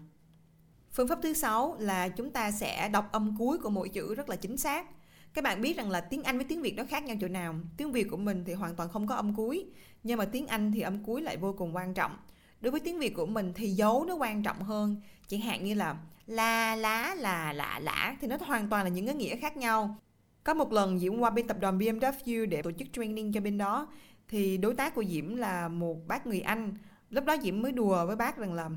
Phương 0.92 1.08
pháp 1.08 1.18
thứ 1.22 1.32
sáu 1.32 1.76
là 1.78 2.08
chúng 2.08 2.30
ta 2.30 2.50
sẽ 2.50 2.88
đọc 2.88 3.08
âm 3.12 3.36
cuối 3.38 3.58
của 3.58 3.70
mỗi 3.70 3.88
chữ 3.88 4.14
rất 4.14 4.28
là 4.28 4.36
chính 4.36 4.56
xác. 4.56 4.86
Các 5.34 5.44
bạn 5.44 5.60
biết 5.60 5.76
rằng 5.76 5.90
là 5.90 6.00
tiếng 6.00 6.22
Anh 6.22 6.36
với 6.36 6.44
tiếng 6.48 6.62
Việt 6.62 6.76
nó 6.76 6.84
khác 6.84 7.04
nhau 7.04 7.16
chỗ 7.20 7.28
nào. 7.28 7.54
Tiếng 7.76 7.92
Việt 7.92 8.06
của 8.10 8.16
mình 8.16 8.44
thì 8.46 8.52
hoàn 8.52 8.76
toàn 8.76 8.88
không 8.88 9.06
có 9.06 9.14
âm 9.14 9.34
cuối, 9.34 9.66
nhưng 10.02 10.18
mà 10.18 10.24
tiếng 10.24 10.46
Anh 10.46 10.72
thì 10.72 10.80
âm 10.80 11.04
cuối 11.04 11.22
lại 11.22 11.36
vô 11.36 11.54
cùng 11.58 11.76
quan 11.76 11.94
trọng. 11.94 12.16
Đối 12.60 12.70
với 12.70 12.80
tiếng 12.80 12.98
Việt 12.98 13.14
của 13.14 13.26
mình 13.26 13.52
thì 13.54 13.70
dấu 13.70 14.04
nó 14.04 14.14
quan 14.14 14.42
trọng 14.42 14.62
hơn. 14.62 14.96
Chẳng 15.28 15.40
hạn 15.40 15.64
như 15.64 15.74
là 15.74 15.96
la, 16.26 16.76
lá, 16.76 17.14
là, 17.18 17.52
lạ, 17.52 17.80
lã 17.82 18.16
thì 18.20 18.26
nó 18.28 18.36
hoàn 18.40 18.68
toàn 18.68 18.84
là 18.84 18.88
những 18.88 19.06
cái 19.06 19.14
nghĩa 19.14 19.36
khác 19.36 19.56
nhau 19.56 19.96
có 20.44 20.54
một 20.54 20.72
lần 20.72 20.98
Diễm 20.98 21.18
qua 21.18 21.30
bên 21.30 21.46
tập 21.46 21.56
đoàn 21.60 21.78
BMW 21.78 22.46
để 22.46 22.62
tổ 22.62 22.72
chức 22.72 22.88
training 22.92 23.32
cho 23.32 23.40
bên 23.40 23.58
đó 23.58 23.88
thì 24.28 24.56
đối 24.56 24.74
tác 24.74 24.94
của 24.94 25.04
Diễm 25.04 25.36
là 25.36 25.68
một 25.68 26.06
bác 26.06 26.26
người 26.26 26.40
Anh 26.40 26.74
lúc 27.10 27.24
đó 27.24 27.36
Diễm 27.42 27.62
mới 27.62 27.72
đùa 27.72 28.06
với 28.06 28.16
bác 28.16 28.36
rằng 28.36 28.54
là 28.54 28.70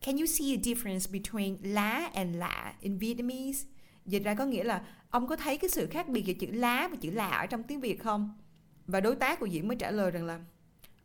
Can 0.00 0.16
you 0.16 0.26
see 0.26 0.46
a 0.48 0.60
difference 0.62 1.20
between 1.20 1.56
lá 1.62 2.10
and 2.14 2.36
lạ 2.36 2.74
in 2.80 2.98
Vietnamese? 2.98 3.66
Dịch 4.06 4.24
ra 4.24 4.34
có 4.34 4.44
nghĩa 4.44 4.64
là 4.64 4.82
ông 5.10 5.26
có 5.26 5.36
thấy 5.36 5.58
cái 5.58 5.70
sự 5.70 5.86
khác 5.86 6.08
biệt 6.08 6.22
giữa 6.22 6.34
chữ 6.34 6.46
lá 6.52 6.88
và 6.88 6.96
chữ 7.00 7.10
lạ 7.10 7.28
ở 7.28 7.46
trong 7.46 7.62
tiếng 7.62 7.80
Việt 7.80 8.02
không? 8.02 8.38
Và 8.86 9.00
đối 9.00 9.16
tác 9.16 9.40
của 9.40 9.48
Diễm 9.48 9.68
mới 9.68 9.76
trả 9.76 9.90
lời 9.90 10.10
rằng 10.10 10.26
là 10.26 10.40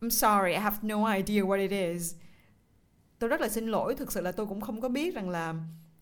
I'm 0.02 0.10
sorry, 0.10 0.52
I 0.52 0.58
have 0.58 0.78
no 0.82 1.14
idea 1.14 1.44
what 1.44 1.70
it 1.70 1.72
is. 1.72 2.16
Tôi 3.20 3.30
rất 3.30 3.42
là 3.42 3.50
xin 3.50 3.68
lỗi, 3.68 3.96
thực 3.96 4.12
sự 4.12 4.22
là 4.22 4.32
tôi 4.32 4.46
cũng 4.46 4.62
không 4.62 4.82
có 4.82 4.90
biết 4.90 5.16
rằng 5.16 5.30
là 5.30 5.56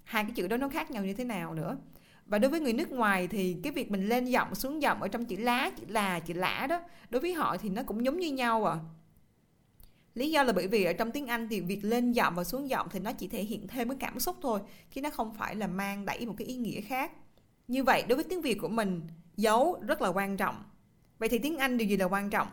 hai 0.04 0.24
cái 0.24 0.32
chữ 0.36 0.48
đó 0.48 0.58
nó 0.58 0.70
khác 0.70 0.92
nhau 0.92 1.06
như 1.06 1.14
thế 1.14 1.24
nào 1.24 1.54
nữa. 1.54 1.78
Và 2.32 2.40
đối 2.40 2.52
với 2.52 2.60
người 2.60 2.74
nước 2.74 2.92
ngoài 2.92 3.28
thì 3.28 3.58
cái 3.64 3.72
việc 3.72 3.92
mình 3.92 4.10
lên 4.10 4.26
giọng 4.26 4.56
xuống 4.56 4.82
giọng 4.82 5.02
ở 5.02 5.08
trong 5.08 5.26
chữ 5.26 5.38
lá, 5.38 5.72
chữ 5.78 5.86
là, 5.88 6.20
chữ 6.20 6.34
lã 6.34 6.68
đó, 6.70 6.82
đối 7.10 7.22
với 7.22 7.34
họ 7.34 7.58
thì 7.58 7.70
nó 7.70 7.84
cũng 7.84 8.06
giống 8.06 8.20
như 8.20 8.32
nhau 8.32 8.66
à. 8.66 8.78
Lý 10.14 10.32
do 10.32 10.44
là 10.44 10.54
bởi 10.54 10.68
vì 10.68 10.84
ở 10.84 10.94
trong 10.94 11.12
tiếng 11.12 11.28
Anh 11.28 11.48
thì 11.50 11.62
việc 11.62 11.80
lên 11.84 12.12
giọng 12.12 12.36
và 12.36 12.44
xuống 12.44 12.70
giọng 12.70 12.88
thì 12.92 13.00
nó 13.00 13.14
chỉ 13.14 13.28
thể 13.28 13.44
hiện 13.44 13.68
thêm 13.68 13.90
cái 13.90 13.98
cảm 14.00 14.20
xúc 14.20 14.38
thôi, 14.42 14.60
chứ 14.92 15.02
nó 15.02 15.10
không 15.10 15.34
phải 15.34 15.56
là 15.56 15.68
mang 15.68 16.06
đẩy 16.06 16.26
một 16.26 16.34
cái 16.38 16.48
ý 16.48 16.56
nghĩa 16.56 16.82
khác. 16.82 17.12
Như 17.68 17.84
vậy 17.84 18.04
đối 18.08 18.16
với 18.16 18.26
tiếng 18.30 18.42
Việt 18.42 18.58
của 18.62 18.70
mình, 18.70 19.02
dấu 19.38 19.80
rất 19.88 20.02
là 20.02 20.10
quan 20.10 20.38
trọng. 20.38 20.64
Vậy 21.20 21.30
thì 21.30 21.40
tiếng 21.40 21.58
Anh 21.58 21.78
điều 21.78 21.88
gì 21.88 21.98
là 21.98 22.06
quan 22.06 22.30
trọng? 22.30 22.48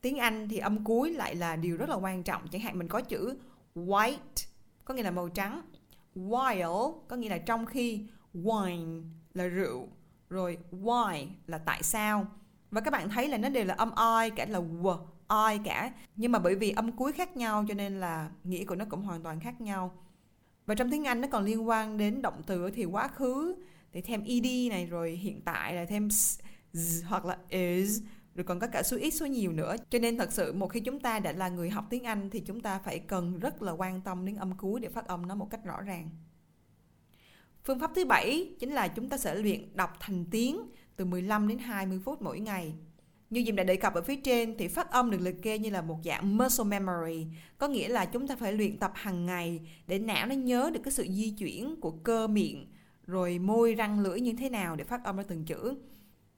Tiếng 0.00 0.18
Anh 0.18 0.48
thì 0.48 0.58
âm 0.58 0.84
cuối 0.84 1.10
lại 1.10 1.34
là 1.34 1.56
điều 1.56 1.76
rất 1.76 1.88
là 1.88 1.96
quan 1.96 2.22
trọng. 2.22 2.48
Chẳng 2.48 2.60
hạn 2.60 2.78
mình 2.78 2.88
có 2.88 3.00
chữ 3.00 3.36
white 3.74 4.46
có 4.84 4.94
nghĩa 4.94 5.02
là 5.02 5.10
màu 5.10 5.28
trắng, 5.28 5.62
while 6.14 6.98
có 7.08 7.16
nghĩa 7.16 7.28
là 7.28 7.38
trong 7.38 7.66
khi, 7.66 8.06
wine 8.44 9.02
là 9.34 9.46
rượu, 9.46 9.88
rồi 10.30 10.58
why 10.72 11.26
là 11.46 11.58
tại 11.58 11.82
sao. 11.82 12.26
Và 12.70 12.80
các 12.80 12.90
bạn 12.90 13.08
thấy 13.08 13.28
là 13.28 13.38
nó 13.38 13.48
đều 13.48 13.64
là 13.64 13.74
âm 13.74 13.90
I 14.22 14.30
cả 14.36 14.46
là 14.48 14.60
w, 14.60 14.98
I 15.50 15.58
cả. 15.64 15.92
Nhưng 16.16 16.32
mà 16.32 16.38
bởi 16.38 16.54
vì 16.54 16.70
âm 16.70 16.92
cuối 16.92 17.12
khác 17.12 17.36
nhau 17.36 17.64
cho 17.68 17.74
nên 17.74 18.00
là 18.00 18.30
nghĩa 18.44 18.64
của 18.64 18.74
nó 18.74 18.84
cũng 18.90 19.02
hoàn 19.02 19.22
toàn 19.22 19.40
khác 19.40 19.60
nhau. 19.60 19.92
và 20.66 20.74
trong 20.74 20.90
tiếng 20.90 21.04
Anh 21.04 21.20
nó 21.20 21.28
còn 21.30 21.44
liên 21.44 21.68
quan 21.68 21.98
đến 21.98 22.22
động 22.22 22.42
từ 22.46 22.70
thì 22.70 22.84
quá 22.84 23.08
khứ 23.08 23.56
thì 23.92 24.00
thêm 24.00 24.24
ed 24.24 24.70
này 24.70 24.86
rồi 24.86 25.10
hiện 25.10 25.40
tại 25.44 25.74
là 25.74 25.84
thêm 25.84 26.08
z, 26.08 26.40
hoặc 27.06 27.24
là 27.24 27.38
is 27.48 28.02
rồi 28.34 28.44
còn 28.44 28.60
có 28.60 28.66
cả 28.66 28.82
số 28.82 28.96
ít 28.96 29.10
số 29.10 29.26
nhiều 29.26 29.52
nữa 29.52 29.76
cho 29.90 29.98
nên 29.98 30.18
thật 30.18 30.32
sự 30.32 30.52
một 30.52 30.68
khi 30.68 30.80
chúng 30.80 31.00
ta 31.00 31.18
đã 31.18 31.32
là 31.32 31.48
người 31.48 31.70
học 31.70 31.84
tiếng 31.90 32.04
Anh 32.04 32.30
thì 32.30 32.40
chúng 32.40 32.60
ta 32.60 32.78
phải 32.78 32.98
cần 32.98 33.38
rất 33.38 33.62
là 33.62 33.72
quan 33.72 34.00
tâm 34.00 34.26
đến 34.26 34.36
âm 34.36 34.56
cuối 34.56 34.80
để 34.80 34.88
phát 34.88 35.06
âm 35.06 35.26
nó 35.26 35.34
một 35.34 35.50
cách 35.50 35.64
rõ 35.64 35.80
ràng 35.80 36.10
phương 37.66 37.80
pháp 37.80 37.90
thứ 37.94 38.04
bảy 38.04 38.54
chính 38.58 38.72
là 38.72 38.88
chúng 38.88 39.08
ta 39.08 39.16
sẽ 39.16 39.34
luyện 39.34 39.76
đọc 39.76 39.90
thành 40.00 40.24
tiếng 40.30 40.60
từ 40.96 41.04
15 41.04 41.48
đến 41.48 41.58
20 41.58 42.00
phút 42.04 42.22
mỗi 42.22 42.40
ngày 42.40 42.74
như 43.30 43.42
Diệm 43.46 43.56
đã 43.56 43.64
đề 43.64 43.76
cập 43.76 43.94
ở 43.94 44.02
phía 44.02 44.16
trên 44.16 44.54
thì 44.58 44.68
phát 44.68 44.90
âm 44.90 45.10
được 45.10 45.20
liệt 45.20 45.42
kê 45.42 45.58
như 45.58 45.70
là 45.70 45.82
một 45.82 45.98
dạng 46.04 46.36
muscle 46.36 46.64
memory, 46.64 47.26
có 47.58 47.68
nghĩa 47.68 47.88
là 47.88 48.04
chúng 48.04 48.28
ta 48.28 48.36
phải 48.36 48.52
luyện 48.52 48.78
tập 48.78 48.92
hàng 48.94 49.26
ngày 49.26 49.60
để 49.86 49.98
não 49.98 50.26
nó 50.26 50.34
nhớ 50.34 50.70
được 50.74 50.80
cái 50.84 50.92
sự 50.92 51.06
di 51.08 51.30
chuyển 51.30 51.76
của 51.80 51.90
cơ 51.90 52.26
miệng, 52.26 52.66
rồi 53.06 53.38
môi 53.38 53.74
răng 53.74 54.00
lưỡi 54.00 54.20
như 54.20 54.32
thế 54.38 54.50
nào 54.50 54.76
để 54.76 54.84
phát 54.84 55.04
âm 55.04 55.16
ra 55.16 55.22
từng 55.28 55.44
chữ. 55.44 55.76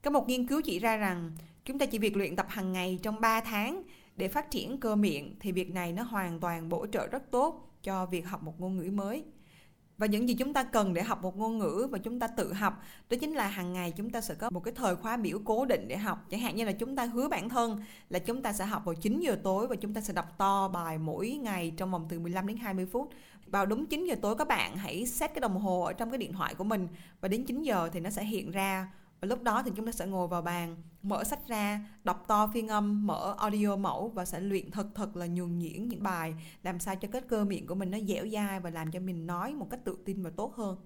Có 0.03 0.11
một 0.11 0.29
nghiên 0.29 0.47
cứu 0.47 0.61
chỉ 0.65 0.79
ra 0.79 0.97
rằng 0.97 1.33
chúng 1.65 1.79
ta 1.79 1.87
chỉ 1.87 1.99
việc 1.99 2.17
luyện 2.17 2.37
tập 2.37 2.47
hàng 2.49 2.73
ngày 2.73 2.99
trong 3.03 3.21
3 3.21 3.41
tháng 3.41 3.83
để 4.17 4.29
phát 4.29 4.51
triển 4.51 4.81
cơ 4.81 4.97
miệng 4.97 5.37
thì 5.41 5.53
việc 5.53 5.71
này 5.71 5.93
nó 5.93 6.03
hoàn 6.03 6.41
toàn 6.41 6.69
bổ 6.69 6.87
trợ 6.87 7.07
rất 7.07 7.31
tốt 7.31 7.75
cho 7.83 8.07
việc 8.07 8.27
học 8.27 8.43
một 8.43 8.61
ngôn 8.61 8.77
ngữ 8.77 8.91
mới 8.91 9.25
và 9.99 10.07
những 10.07 10.29
gì 10.29 10.35
chúng 10.35 10.53
ta 10.53 10.63
cần 10.63 10.95
để 10.95 11.03
học 11.03 11.23
một 11.23 11.37
ngôn 11.37 11.59
ngữ 11.59 11.89
và 11.91 11.99
chúng 11.99 12.19
ta 12.19 12.27
tự 12.27 12.53
học, 12.53 12.83
đó 13.11 13.17
chính 13.21 13.35
là 13.35 13.47
hàng 13.47 13.73
ngày 13.73 13.93
chúng 13.97 14.11
ta 14.11 14.21
sẽ 14.21 14.35
có 14.35 14.51
một 14.51 14.61
cái 14.61 14.75
thời 14.77 14.97
khóa 14.97 15.17
biểu 15.17 15.39
cố 15.45 15.65
định 15.65 15.89
để 15.89 15.97
học. 15.97 16.27
Chẳng 16.31 16.41
hạn 16.41 16.57
như 16.57 16.65
là 16.65 16.73
chúng 16.73 16.97
ta 16.97 17.05
hứa 17.05 17.29
bản 17.29 17.49
thân 17.49 17.81
là 18.11 18.19
chúng 18.19 18.43
ta 18.43 18.53
sẽ 18.53 18.65
học 18.65 18.85
vào 18.85 18.95
9 18.95 19.21
giờ 19.21 19.39
tối 19.43 19.67
và 19.67 19.77
chúng 19.77 19.95
ta 19.95 20.01
sẽ 20.01 20.13
đọc 20.13 20.39
to 20.39 20.69
bài 20.69 20.99
mỗi 20.99 21.31
ngày 21.31 21.73
trong 21.77 21.91
vòng 21.91 22.07
từ 22.09 22.21
15 22.21 22.47
đến 22.47 22.57
20 22.57 22.87
phút. 22.87 23.11
Vào 23.47 23.67
đúng 23.67 23.87
9 23.87 24.07
giờ 24.07 24.15
tối, 24.23 24.37
các 24.39 24.49
bạn 24.49 24.77
hãy 24.77 25.07
set 25.07 25.35
cái 25.35 25.41
đồng 25.41 25.57
hồ 25.57 25.83
ở 25.83 25.93
trong 25.93 26.11
cái 26.11 26.19
điện 26.19 26.33
thoại 26.33 26.55
của 26.55 26.65
mình 26.65 26.89
và 27.21 27.29
đến 27.29 27.45
9 27.45 27.63
giờ 27.63 27.91
thì 27.93 28.01
nó 28.01 28.11
sẽ 28.11 28.25
hiện 28.25 28.51
ra 28.51 28.89
và 29.21 29.29
lúc 29.29 29.43
đó 29.43 29.63
thì 29.63 29.71
chúng 29.77 29.87
ta 29.87 29.93
sẽ 29.93 30.07
ngồi 30.07 30.29
vào 30.29 30.43
bàn, 30.43 30.77
mở 31.03 31.25
sách 31.25 31.49
ra, 31.49 31.87
đọc 32.05 32.25
to 32.29 32.51
phiên 32.55 32.69
âm, 32.69 33.07
mở 33.07 33.35
audio 33.39 33.77
mẫu 33.77 34.09
và 34.09 34.25
sẽ 34.25 34.41
luyện 34.41 34.71
thật 34.71 34.87
thật 34.95 35.17
là 35.17 35.27
nhuần 35.27 35.59
nhuyễn 35.59 35.89
những 35.89 36.03
bài 36.03 36.35
làm 36.63 36.81
sao 36.81 36.97
cho 36.97 37.09
kết 37.13 37.29
cơ 37.29 37.45
miệng 37.45 37.67
của 37.67 37.75
mình 37.75 37.91
nó 37.91 37.99
dẻo 38.09 38.29
dai 38.29 38.61
và 38.61 38.71
làm 38.71 38.91
cho 38.91 39.01
mình 39.01 39.27
nói 39.27 39.55
một 39.55 39.71
cách 39.71 39.81
tự 39.85 39.99
tin 40.05 40.23
và 40.23 40.31
tốt 40.31 40.55
hơn. 40.55 40.77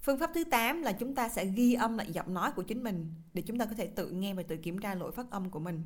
Phương 0.00 0.18
pháp 0.18 0.30
thứ 0.34 0.44
8 0.44 0.82
là 0.82 0.92
chúng 0.92 1.14
ta 1.14 1.28
sẽ 1.28 1.44
ghi 1.46 1.74
âm 1.74 1.98
lại 1.98 2.12
giọng 2.12 2.34
nói 2.34 2.52
của 2.52 2.62
chính 2.62 2.84
mình 2.84 3.14
để 3.34 3.42
chúng 3.42 3.58
ta 3.58 3.64
có 3.66 3.74
thể 3.74 3.86
tự 3.86 4.10
nghe 4.10 4.34
và 4.34 4.42
tự 4.42 4.56
kiểm 4.56 4.78
tra 4.78 4.94
lỗi 4.94 5.12
phát 5.12 5.30
âm 5.30 5.50
của 5.50 5.60
mình 5.60 5.82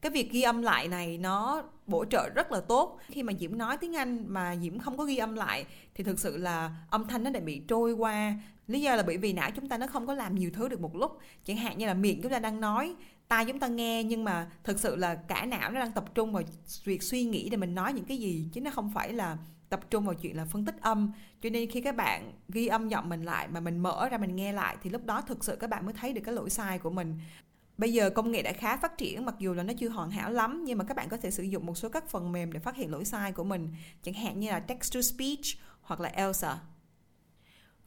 cái 0.00 0.12
việc 0.12 0.32
ghi 0.32 0.42
âm 0.42 0.62
lại 0.62 0.88
này 0.88 1.18
nó 1.18 1.62
bổ 1.86 2.04
trợ 2.04 2.28
rất 2.34 2.52
là 2.52 2.60
tốt. 2.60 2.98
Khi 3.06 3.22
mà 3.22 3.32
diễm 3.40 3.58
nói 3.58 3.76
tiếng 3.76 3.96
anh 3.96 4.24
mà 4.28 4.56
diễm 4.56 4.78
không 4.78 4.96
có 4.96 5.04
ghi 5.04 5.16
âm 5.16 5.34
lại 5.34 5.64
thì 5.94 6.04
thực 6.04 6.18
sự 6.18 6.36
là 6.36 6.76
âm 6.90 7.08
thanh 7.08 7.24
nó 7.24 7.30
đã 7.30 7.40
bị 7.40 7.62
trôi 7.68 7.92
qua. 7.92 8.34
Lý 8.66 8.80
do 8.80 8.96
là 8.96 9.02
bởi 9.02 9.16
vì 9.16 9.32
não 9.32 9.50
chúng 9.50 9.68
ta 9.68 9.78
nó 9.78 9.86
không 9.86 10.06
có 10.06 10.14
làm 10.14 10.34
nhiều 10.34 10.50
thứ 10.54 10.68
được 10.68 10.80
một 10.80 10.96
lúc. 10.96 11.18
Chẳng 11.44 11.56
hạn 11.56 11.78
như 11.78 11.86
là 11.86 11.94
miệng 11.94 12.22
chúng 12.22 12.32
ta 12.32 12.38
đang 12.38 12.60
nói, 12.60 12.94
tai 13.28 13.44
chúng 13.44 13.58
ta 13.58 13.66
nghe 13.68 14.04
nhưng 14.04 14.24
mà 14.24 14.50
thực 14.64 14.80
sự 14.80 14.96
là 14.96 15.14
cả 15.14 15.46
não 15.46 15.70
nó 15.70 15.80
đang 15.80 15.92
tập 15.92 16.04
trung 16.14 16.32
vào 16.32 16.42
việc 16.84 17.02
suy 17.02 17.24
nghĩ 17.24 17.48
để 17.48 17.56
mình 17.56 17.74
nói 17.74 17.92
những 17.92 18.04
cái 18.04 18.18
gì 18.18 18.48
chứ 18.52 18.60
nó 18.60 18.70
không 18.70 18.90
phải 18.94 19.12
là 19.12 19.36
tập 19.68 19.80
trung 19.90 20.04
vào 20.04 20.14
chuyện 20.14 20.36
là 20.36 20.44
phân 20.44 20.64
tích 20.64 20.80
âm. 20.80 21.12
Cho 21.42 21.50
nên 21.50 21.70
khi 21.70 21.80
các 21.80 21.96
bạn 21.96 22.32
ghi 22.48 22.66
âm 22.66 22.88
giọng 22.88 23.08
mình 23.08 23.22
lại 23.22 23.48
mà 23.48 23.60
mình 23.60 23.78
mở 23.78 24.08
ra 24.08 24.18
mình 24.18 24.36
nghe 24.36 24.52
lại 24.52 24.76
thì 24.82 24.90
lúc 24.90 25.06
đó 25.06 25.20
thực 25.20 25.44
sự 25.44 25.56
các 25.56 25.70
bạn 25.70 25.84
mới 25.84 25.94
thấy 25.94 26.12
được 26.12 26.20
cái 26.24 26.34
lỗi 26.34 26.50
sai 26.50 26.78
của 26.78 26.90
mình. 26.90 27.18
Bây 27.80 27.92
giờ 27.92 28.10
công 28.10 28.30
nghệ 28.30 28.42
đã 28.42 28.52
khá 28.52 28.76
phát 28.76 28.98
triển 28.98 29.24
mặc 29.24 29.34
dù 29.38 29.54
là 29.54 29.62
nó 29.62 29.72
chưa 29.78 29.88
hoàn 29.88 30.10
hảo 30.10 30.30
lắm 30.30 30.64
nhưng 30.64 30.78
mà 30.78 30.84
các 30.84 30.96
bạn 30.96 31.08
có 31.08 31.16
thể 31.16 31.30
sử 31.30 31.42
dụng 31.42 31.66
một 31.66 31.78
số 31.78 31.88
các 31.88 32.08
phần 32.08 32.32
mềm 32.32 32.52
để 32.52 32.60
phát 32.60 32.76
hiện 32.76 32.90
lỗi 32.90 33.04
sai 33.04 33.32
của 33.32 33.44
mình, 33.44 33.68
chẳng 34.02 34.14
hạn 34.14 34.40
như 34.40 34.50
là 34.50 34.60
text 34.60 34.94
to 34.94 35.00
speech 35.00 35.44
hoặc 35.82 36.00
là 36.00 36.08
ELSA. 36.08 36.58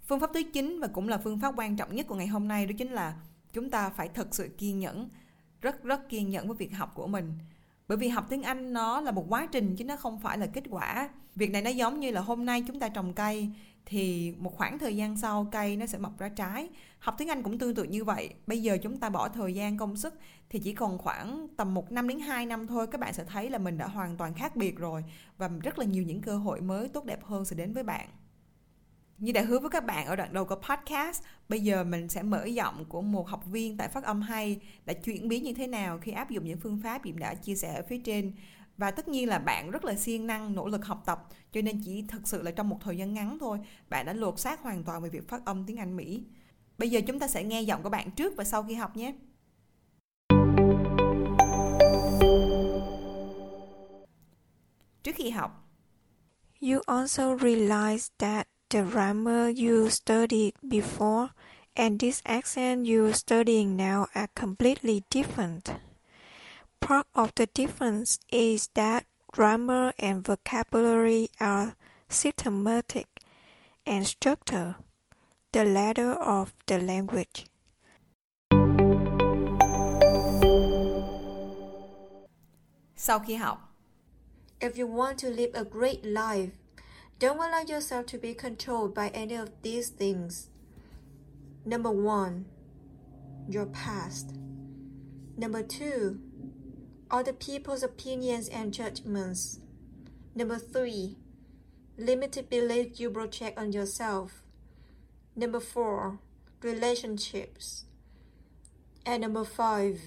Phương 0.07 0.19
pháp 0.19 0.29
thứ 0.33 0.43
9 0.53 0.79
và 0.79 0.87
cũng 0.87 1.09
là 1.09 1.17
phương 1.17 1.39
pháp 1.39 1.53
quan 1.57 1.75
trọng 1.75 1.95
nhất 1.95 2.07
của 2.07 2.15
ngày 2.15 2.27
hôm 2.27 2.47
nay 2.47 2.65
đó 2.65 2.73
chính 2.77 2.91
là 2.91 3.15
chúng 3.53 3.69
ta 3.69 3.89
phải 3.89 4.09
thật 4.09 4.27
sự 4.31 4.49
kiên 4.57 4.79
nhẫn, 4.79 5.09
rất 5.61 5.83
rất 5.83 6.09
kiên 6.09 6.29
nhẫn 6.29 6.47
với 6.47 6.57
việc 6.57 6.73
học 6.73 6.91
của 6.95 7.07
mình. 7.07 7.33
Bởi 7.87 7.97
vì 7.97 8.07
học 8.07 8.25
tiếng 8.29 8.43
Anh 8.43 8.73
nó 8.73 9.01
là 9.01 9.11
một 9.11 9.25
quá 9.29 9.47
trình 9.51 9.75
chứ 9.75 9.85
nó 9.85 9.95
không 9.95 10.19
phải 10.19 10.37
là 10.37 10.45
kết 10.45 10.63
quả. 10.69 11.09
Việc 11.35 11.51
này 11.51 11.61
nó 11.61 11.69
giống 11.69 11.99
như 11.99 12.11
là 12.11 12.21
hôm 12.21 12.45
nay 12.45 12.63
chúng 12.67 12.79
ta 12.79 12.89
trồng 12.89 13.13
cây 13.13 13.49
thì 13.85 14.33
một 14.37 14.57
khoảng 14.57 14.79
thời 14.79 14.95
gian 14.95 15.17
sau 15.17 15.47
cây 15.51 15.77
nó 15.77 15.85
sẽ 15.85 15.97
mọc 15.97 16.19
ra 16.19 16.29
trái. 16.29 16.69
Học 16.99 17.15
tiếng 17.17 17.29
Anh 17.29 17.43
cũng 17.43 17.59
tương 17.59 17.75
tự 17.75 17.83
như 17.83 18.03
vậy. 18.03 18.33
Bây 18.47 18.61
giờ 18.61 18.77
chúng 18.83 18.97
ta 18.97 19.09
bỏ 19.09 19.29
thời 19.29 19.53
gian 19.53 19.77
công 19.77 19.97
sức 19.97 20.13
thì 20.49 20.59
chỉ 20.59 20.73
còn 20.73 20.97
khoảng 20.97 21.47
tầm 21.57 21.73
một 21.73 21.91
năm 21.91 22.07
đến 22.07 22.19
2 22.19 22.45
năm 22.45 22.67
thôi. 22.67 22.87
Các 22.87 23.01
bạn 23.01 23.13
sẽ 23.13 23.23
thấy 23.23 23.49
là 23.49 23.57
mình 23.57 23.77
đã 23.77 23.87
hoàn 23.87 24.17
toàn 24.17 24.33
khác 24.33 24.55
biệt 24.55 24.77
rồi 24.77 25.03
và 25.37 25.47
rất 25.47 25.79
là 25.79 25.85
nhiều 25.85 26.03
những 26.03 26.21
cơ 26.21 26.37
hội 26.37 26.61
mới 26.61 26.87
tốt 26.87 27.05
đẹp 27.05 27.23
hơn 27.23 27.45
sẽ 27.45 27.55
đến 27.55 27.73
với 27.73 27.83
bạn. 27.83 28.09
Như 29.17 29.31
đã 29.31 29.41
hứa 29.41 29.59
với 29.59 29.69
các 29.69 29.85
bạn 29.85 30.05
ở 30.05 30.15
đoạn 30.15 30.33
đầu 30.33 30.45
của 30.45 30.55
podcast, 30.55 31.23
bây 31.49 31.59
giờ 31.59 31.83
mình 31.83 32.09
sẽ 32.09 32.23
mở 32.23 32.45
giọng 32.45 32.85
của 32.85 33.01
một 33.01 33.27
học 33.27 33.45
viên 33.45 33.77
tại 33.77 33.87
phát 33.87 34.03
âm 34.03 34.21
hay. 34.21 34.59
Đã 34.85 34.93
chuyển 34.93 35.27
biến 35.27 35.43
như 35.43 35.53
thế 35.53 35.67
nào 35.67 35.97
khi 35.97 36.11
áp 36.11 36.29
dụng 36.29 36.45
những 36.45 36.59
phương 36.59 36.79
pháp 36.83 37.01
Diệm 37.05 37.17
đã 37.17 37.35
chia 37.35 37.55
sẻ 37.55 37.73
ở 37.73 37.81
phía 37.89 37.97
trên? 37.97 38.33
Và 38.77 38.91
tất 38.91 39.07
nhiên 39.07 39.29
là 39.29 39.39
bạn 39.39 39.71
rất 39.71 39.85
là 39.85 39.95
siêng 39.95 40.27
năng, 40.27 40.55
nỗ 40.55 40.67
lực 40.67 40.85
học 40.85 41.03
tập. 41.05 41.27
Cho 41.51 41.61
nên 41.61 41.81
chỉ 41.85 42.05
thực 42.07 42.27
sự 42.27 42.41
là 42.41 42.51
trong 42.51 42.69
một 42.69 42.77
thời 42.81 42.97
gian 42.97 43.13
ngắn 43.13 43.37
thôi, 43.39 43.59
bạn 43.89 44.05
đã 44.05 44.13
lột 44.13 44.39
xác 44.39 44.61
hoàn 44.61 44.83
toàn 44.83 45.01
về 45.01 45.09
việc 45.09 45.29
phát 45.29 45.45
âm 45.45 45.65
tiếng 45.65 45.77
Anh, 45.77 45.95
Mỹ. 45.95 46.23
Bây 46.77 46.89
giờ 46.89 47.01
chúng 47.07 47.19
ta 47.19 47.27
sẽ 47.27 47.43
nghe 47.43 47.61
giọng 47.61 47.83
của 47.83 47.89
bạn 47.89 48.11
trước 48.11 48.33
và 48.35 48.43
sau 48.43 48.63
khi 48.63 48.73
học 48.73 48.97
nhé. 48.97 49.13
Trước 55.03 55.15
khi 55.15 55.29
học. 55.29 55.69
You 56.61 56.79
also 56.85 57.35
realize 57.35 58.07
that 58.17 58.47
the 58.69 58.83
grammar 58.83 59.59
you 59.59 59.89
studied 59.89 60.53
before 60.61 61.27
and 61.73 62.01
this 62.01 62.21
accent 62.23 62.87
you're 62.87 63.13
studying 63.13 63.77
now 63.77 64.05
are 64.13 64.27
completely 64.35 65.01
different. 65.09 65.92
Part 66.83 67.07
of 67.15 67.31
the 67.35 67.45
difference 67.45 68.19
is 68.29 68.67
that 68.73 69.05
grammar 69.31 69.93
and 69.97 70.21
vocabulary 70.21 71.29
are 71.39 71.77
systematic 72.09 73.07
and 73.85 74.05
structured, 74.05 74.75
the 75.53 75.63
ladder 75.63 76.11
of 76.11 76.53
the 76.67 76.79
language. 76.79 77.45
Sau 82.97 83.19
khi 83.19 83.35
học 83.35 83.57
If 84.59 84.77
you 84.77 84.85
want 84.85 85.17
to 85.19 85.29
live 85.29 85.51
a 85.53 85.63
great 85.63 86.03
life, 86.03 86.51
don't 87.17 87.37
allow 87.37 87.63
yourself 87.65 88.07
to 88.07 88.17
be 88.17 88.33
controlled 88.33 88.93
by 88.93 89.07
any 89.13 89.35
of 89.35 89.49
these 89.61 89.87
things. 89.87 90.49
Number 91.65 91.91
one, 91.91 92.43
your 93.47 93.67
past. 93.67 94.35
Number 95.37 95.63
two, 95.63 96.19
other 97.13 97.31
people's 97.31 97.83
opinions 97.83 98.49
and 98.49 98.73
judgments. 98.73 99.59
Number 100.33 100.57
three, 100.57 101.15
limited 101.95 102.49
belief 102.49 102.99
you 102.99 103.11
project 103.11 103.55
on 103.55 103.71
yourself. 103.71 104.41
Number 105.35 105.59
four, 105.59 106.17
relationships. 106.63 107.85
And 109.05 109.21
number 109.21 109.43
five, 109.43 109.99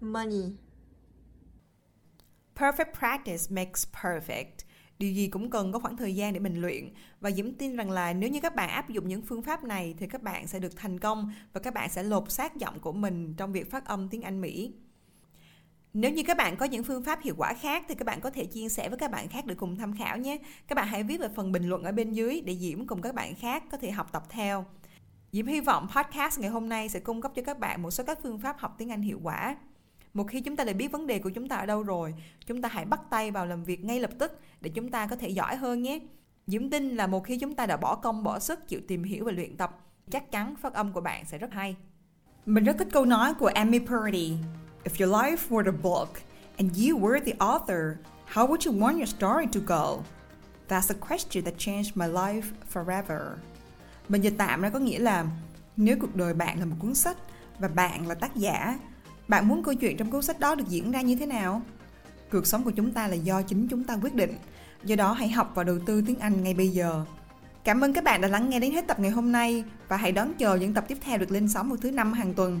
money. 0.00 0.56
Perfect 2.54 2.94
practice 2.94 3.50
makes 3.50 3.86
perfect. 4.02 4.64
Điều 4.98 5.12
gì 5.12 5.28
cũng 5.28 5.50
cần 5.50 5.72
có 5.72 5.78
khoảng 5.78 5.96
thời 5.96 6.14
gian 6.14 6.32
để 6.32 6.40
mình 6.40 6.60
luyện 6.60 6.90
và 7.20 7.30
Diễm 7.30 7.54
tin 7.54 7.76
rằng 7.76 7.90
là 7.90 8.12
nếu 8.12 8.30
như 8.30 8.40
các 8.40 8.54
bạn 8.54 8.68
áp 8.68 8.90
dụng 8.90 9.08
những 9.08 9.22
phương 9.22 9.42
pháp 9.42 9.64
này 9.64 9.94
thì 9.98 10.06
các 10.06 10.22
bạn 10.22 10.46
sẽ 10.46 10.58
được 10.58 10.76
thành 10.76 11.00
công 11.00 11.32
và 11.52 11.60
các 11.60 11.74
bạn 11.74 11.90
sẽ 11.90 12.02
lột 12.02 12.30
xác 12.30 12.56
giọng 12.56 12.80
của 12.80 12.92
mình 12.92 13.34
trong 13.36 13.52
việc 13.52 13.70
phát 13.70 13.84
âm 13.84 14.08
tiếng 14.08 14.22
Anh 14.22 14.40
Mỹ. 14.40 14.72
Nếu 15.94 16.10
như 16.10 16.22
các 16.22 16.36
bạn 16.36 16.56
có 16.56 16.66
những 16.66 16.84
phương 16.84 17.02
pháp 17.02 17.22
hiệu 17.22 17.34
quả 17.38 17.54
khác 17.54 17.84
thì 17.88 17.94
các 17.94 18.04
bạn 18.04 18.20
có 18.20 18.30
thể 18.30 18.44
chia 18.44 18.68
sẻ 18.68 18.88
với 18.88 18.98
các 18.98 19.10
bạn 19.10 19.28
khác 19.28 19.46
để 19.46 19.54
cùng 19.54 19.76
tham 19.76 19.96
khảo 19.96 20.18
nhé. 20.18 20.38
Các 20.66 20.74
bạn 20.74 20.88
hãy 20.88 21.02
viết 21.02 21.20
vào 21.20 21.28
phần 21.36 21.52
bình 21.52 21.68
luận 21.68 21.84
ở 21.84 21.92
bên 21.92 22.12
dưới 22.12 22.40
để 22.40 22.56
Diễm 22.56 22.86
cùng 22.86 23.02
các 23.02 23.14
bạn 23.14 23.34
khác 23.34 23.64
có 23.70 23.78
thể 23.78 23.90
học 23.90 24.12
tập 24.12 24.22
theo. 24.28 24.64
Diễm 25.32 25.46
hy 25.46 25.60
vọng 25.60 25.88
podcast 25.96 26.40
ngày 26.40 26.50
hôm 26.50 26.68
nay 26.68 26.88
sẽ 26.88 27.00
cung 27.00 27.20
cấp 27.20 27.32
cho 27.34 27.42
các 27.42 27.58
bạn 27.58 27.82
một 27.82 27.90
số 27.90 28.04
các 28.04 28.18
phương 28.22 28.38
pháp 28.38 28.58
học 28.58 28.74
tiếng 28.78 28.90
Anh 28.90 29.02
hiệu 29.02 29.20
quả. 29.22 29.56
Một 30.14 30.24
khi 30.24 30.40
chúng 30.40 30.56
ta 30.56 30.64
đã 30.64 30.72
biết 30.72 30.92
vấn 30.92 31.06
đề 31.06 31.18
của 31.18 31.30
chúng 31.30 31.48
ta 31.48 31.56
ở 31.56 31.66
đâu 31.66 31.82
rồi, 31.82 32.14
chúng 32.46 32.62
ta 32.62 32.68
hãy 32.68 32.84
bắt 32.84 33.00
tay 33.10 33.30
vào 33.30 33.46
làm 33.46 33.64
việc 33.64 33.84
ngay 33.84 34.00
lập 34.00 34.10
tức 34.18 34.40
để 34.60 34.70
chúng 34.74 34.90
ta 34.90 35.06
có 35.06 35.16
thể 35.16 35.28
giỏi 35.28 35.56
hơn 35.56 35.82
nhé. 35.82 35.98
Diễm 36.46 36.70
tin 36.70 36.96
là 36.96 37.06
một 37.06 37.24
khi 37.24 37.38
chúng 37.38 37.54
ta 37.54 37.66
đã 37.66 37.76
bỏ 37.76 37.96
công 37.96 38.22
bỏ 38.22 38.38
sức 38.38 38.68
chịu 38.68 38.80
tìm 38.88 39.04
hiểu 39.04 39.24
và 39.24 39.32
luyện 39.32 39.56
tập, 39.56 39.80
chắc 40.10 40.30
chắn 40.30 40.54
phát 40.56 40.74
âm 40.74 40.92
của 40.92 41.00
bạn 41.00 41.24
sẽ 41.24 41.38
rất 41.38 41.52
hay. 41.52 41.76
Mình 42.46 42.64
rất 42.64 42.78
thích 42.78 42.88
câu 42.92 43.04
nói 43.04 43.34
của 43.34 43.50
Amy 43.54 43.78
Purdy 43.78 44.36
If 44.84 45.06
your 45.06 45.22
life 45.22 45.38
were 45.50 45.68
a 45.68 45.82
book 45.82 46.08
and 46.58 46.70
you 46.76 46.98
were 46.98 47.20
the 47.20 47.32
author, 47.38 47.96
how 48.26 48.46
would 48.46 48.66
you 48.66 48.80
want 48.80 48.96
your 48.96 49.08
story 49.08 49.46
to 49.46 49.60
go? 49.60 50.02
That's 50.68 50.90
a 50.90 51.08
question 51.08 51.44
that 51.44 51.54
changed 51.58 51.96
my 51.96 52.06
life 52.06 52.44
forever. 52.72 53.20
Mình 54.08 54.20
dịch 54.20 54.34
tạm 54.38 54.62
ra 54.62 54.70
có 54.70 54.78
nghĩa 54.78 54.98
là 54.98 55.26
nếu 55.76 55.96
cuộc 56.00 56.16
đời 56.16 56.34
bạn 56.34 56.58
là 56.58 56.64
một 56.64 56.76
cuốn 56.78 56.94
sách 56.94 57.16
và 57.58 57.68
bạn 57.68 58.06
là 58.06 58.14
tác 58.14 58.36
giả, 58.36 58.78
bạn 59.28 59.48
muốn 59.48 59.62
câu 59.62 59.74
chuyện 59.74 59.96
trong 59.96 60.10
cuốn 60.10 60.22
sách 60.22 60.40
đó 60.40 60.54
được 60.54 60.68
diễn 60.68 60.90
ra 60.90 61.00
như 61.00 61.16
thế 61.16 61.26
nào? 61.26 61.62
cuộc 62.34 62.46
sống 62.46 62.64
của 62.64 62.70
chúng 62.70 62.92
ta 62.92 63.08
là 63.08 63.14
do 63.14 63.42
chính 63.42 63.68
chúng 63.68 63.84
ta 63.84 63.98
quyết 64.02 64.14
định. 64.14 64.36
Do 64.84 64.96
đó 64.96 65.12
hãy 65.12 65.28
học 65.28 65.52
và 65.54 65.64
đầu 65.64 65.78
tư 65.86 66.02
tiếng 66.06 66.18
Anh 66.18 66.42
ngay 66.42 66.54
bây 66.54 66.68
giờ. 66.68 67.04
Cảm 67.64 67.80
ơn 67.80 67.92
các 67.92 68.04
bạn 68.04 68.20
đã 68.20 68.28
lắng 68.28 68.50
nghe 68.50 68.60
đến 68.60 68.72
hết 68.72 68.86
tập 68.86 69.00
ngày 69.00 69.10
hôm 69.10 69.32
nay 69.32 69.64
và 69.88 69.96
hãy 69.96 70.12
đón 70.12 70.34
chờ 70.34 70.54
những 70.54 70.74
tập 70.74 70.84
tiếp 70.88 70.98
theo 71.00 71.18
được 71.18 71.30
lên 71.30 71.48
sóng 71.48 71.68
vào 71.68 71.76
thứ 71.76 71.90
năm 71.90 72.12
hàng 72.12 72.34
tuần. 72.34 72.60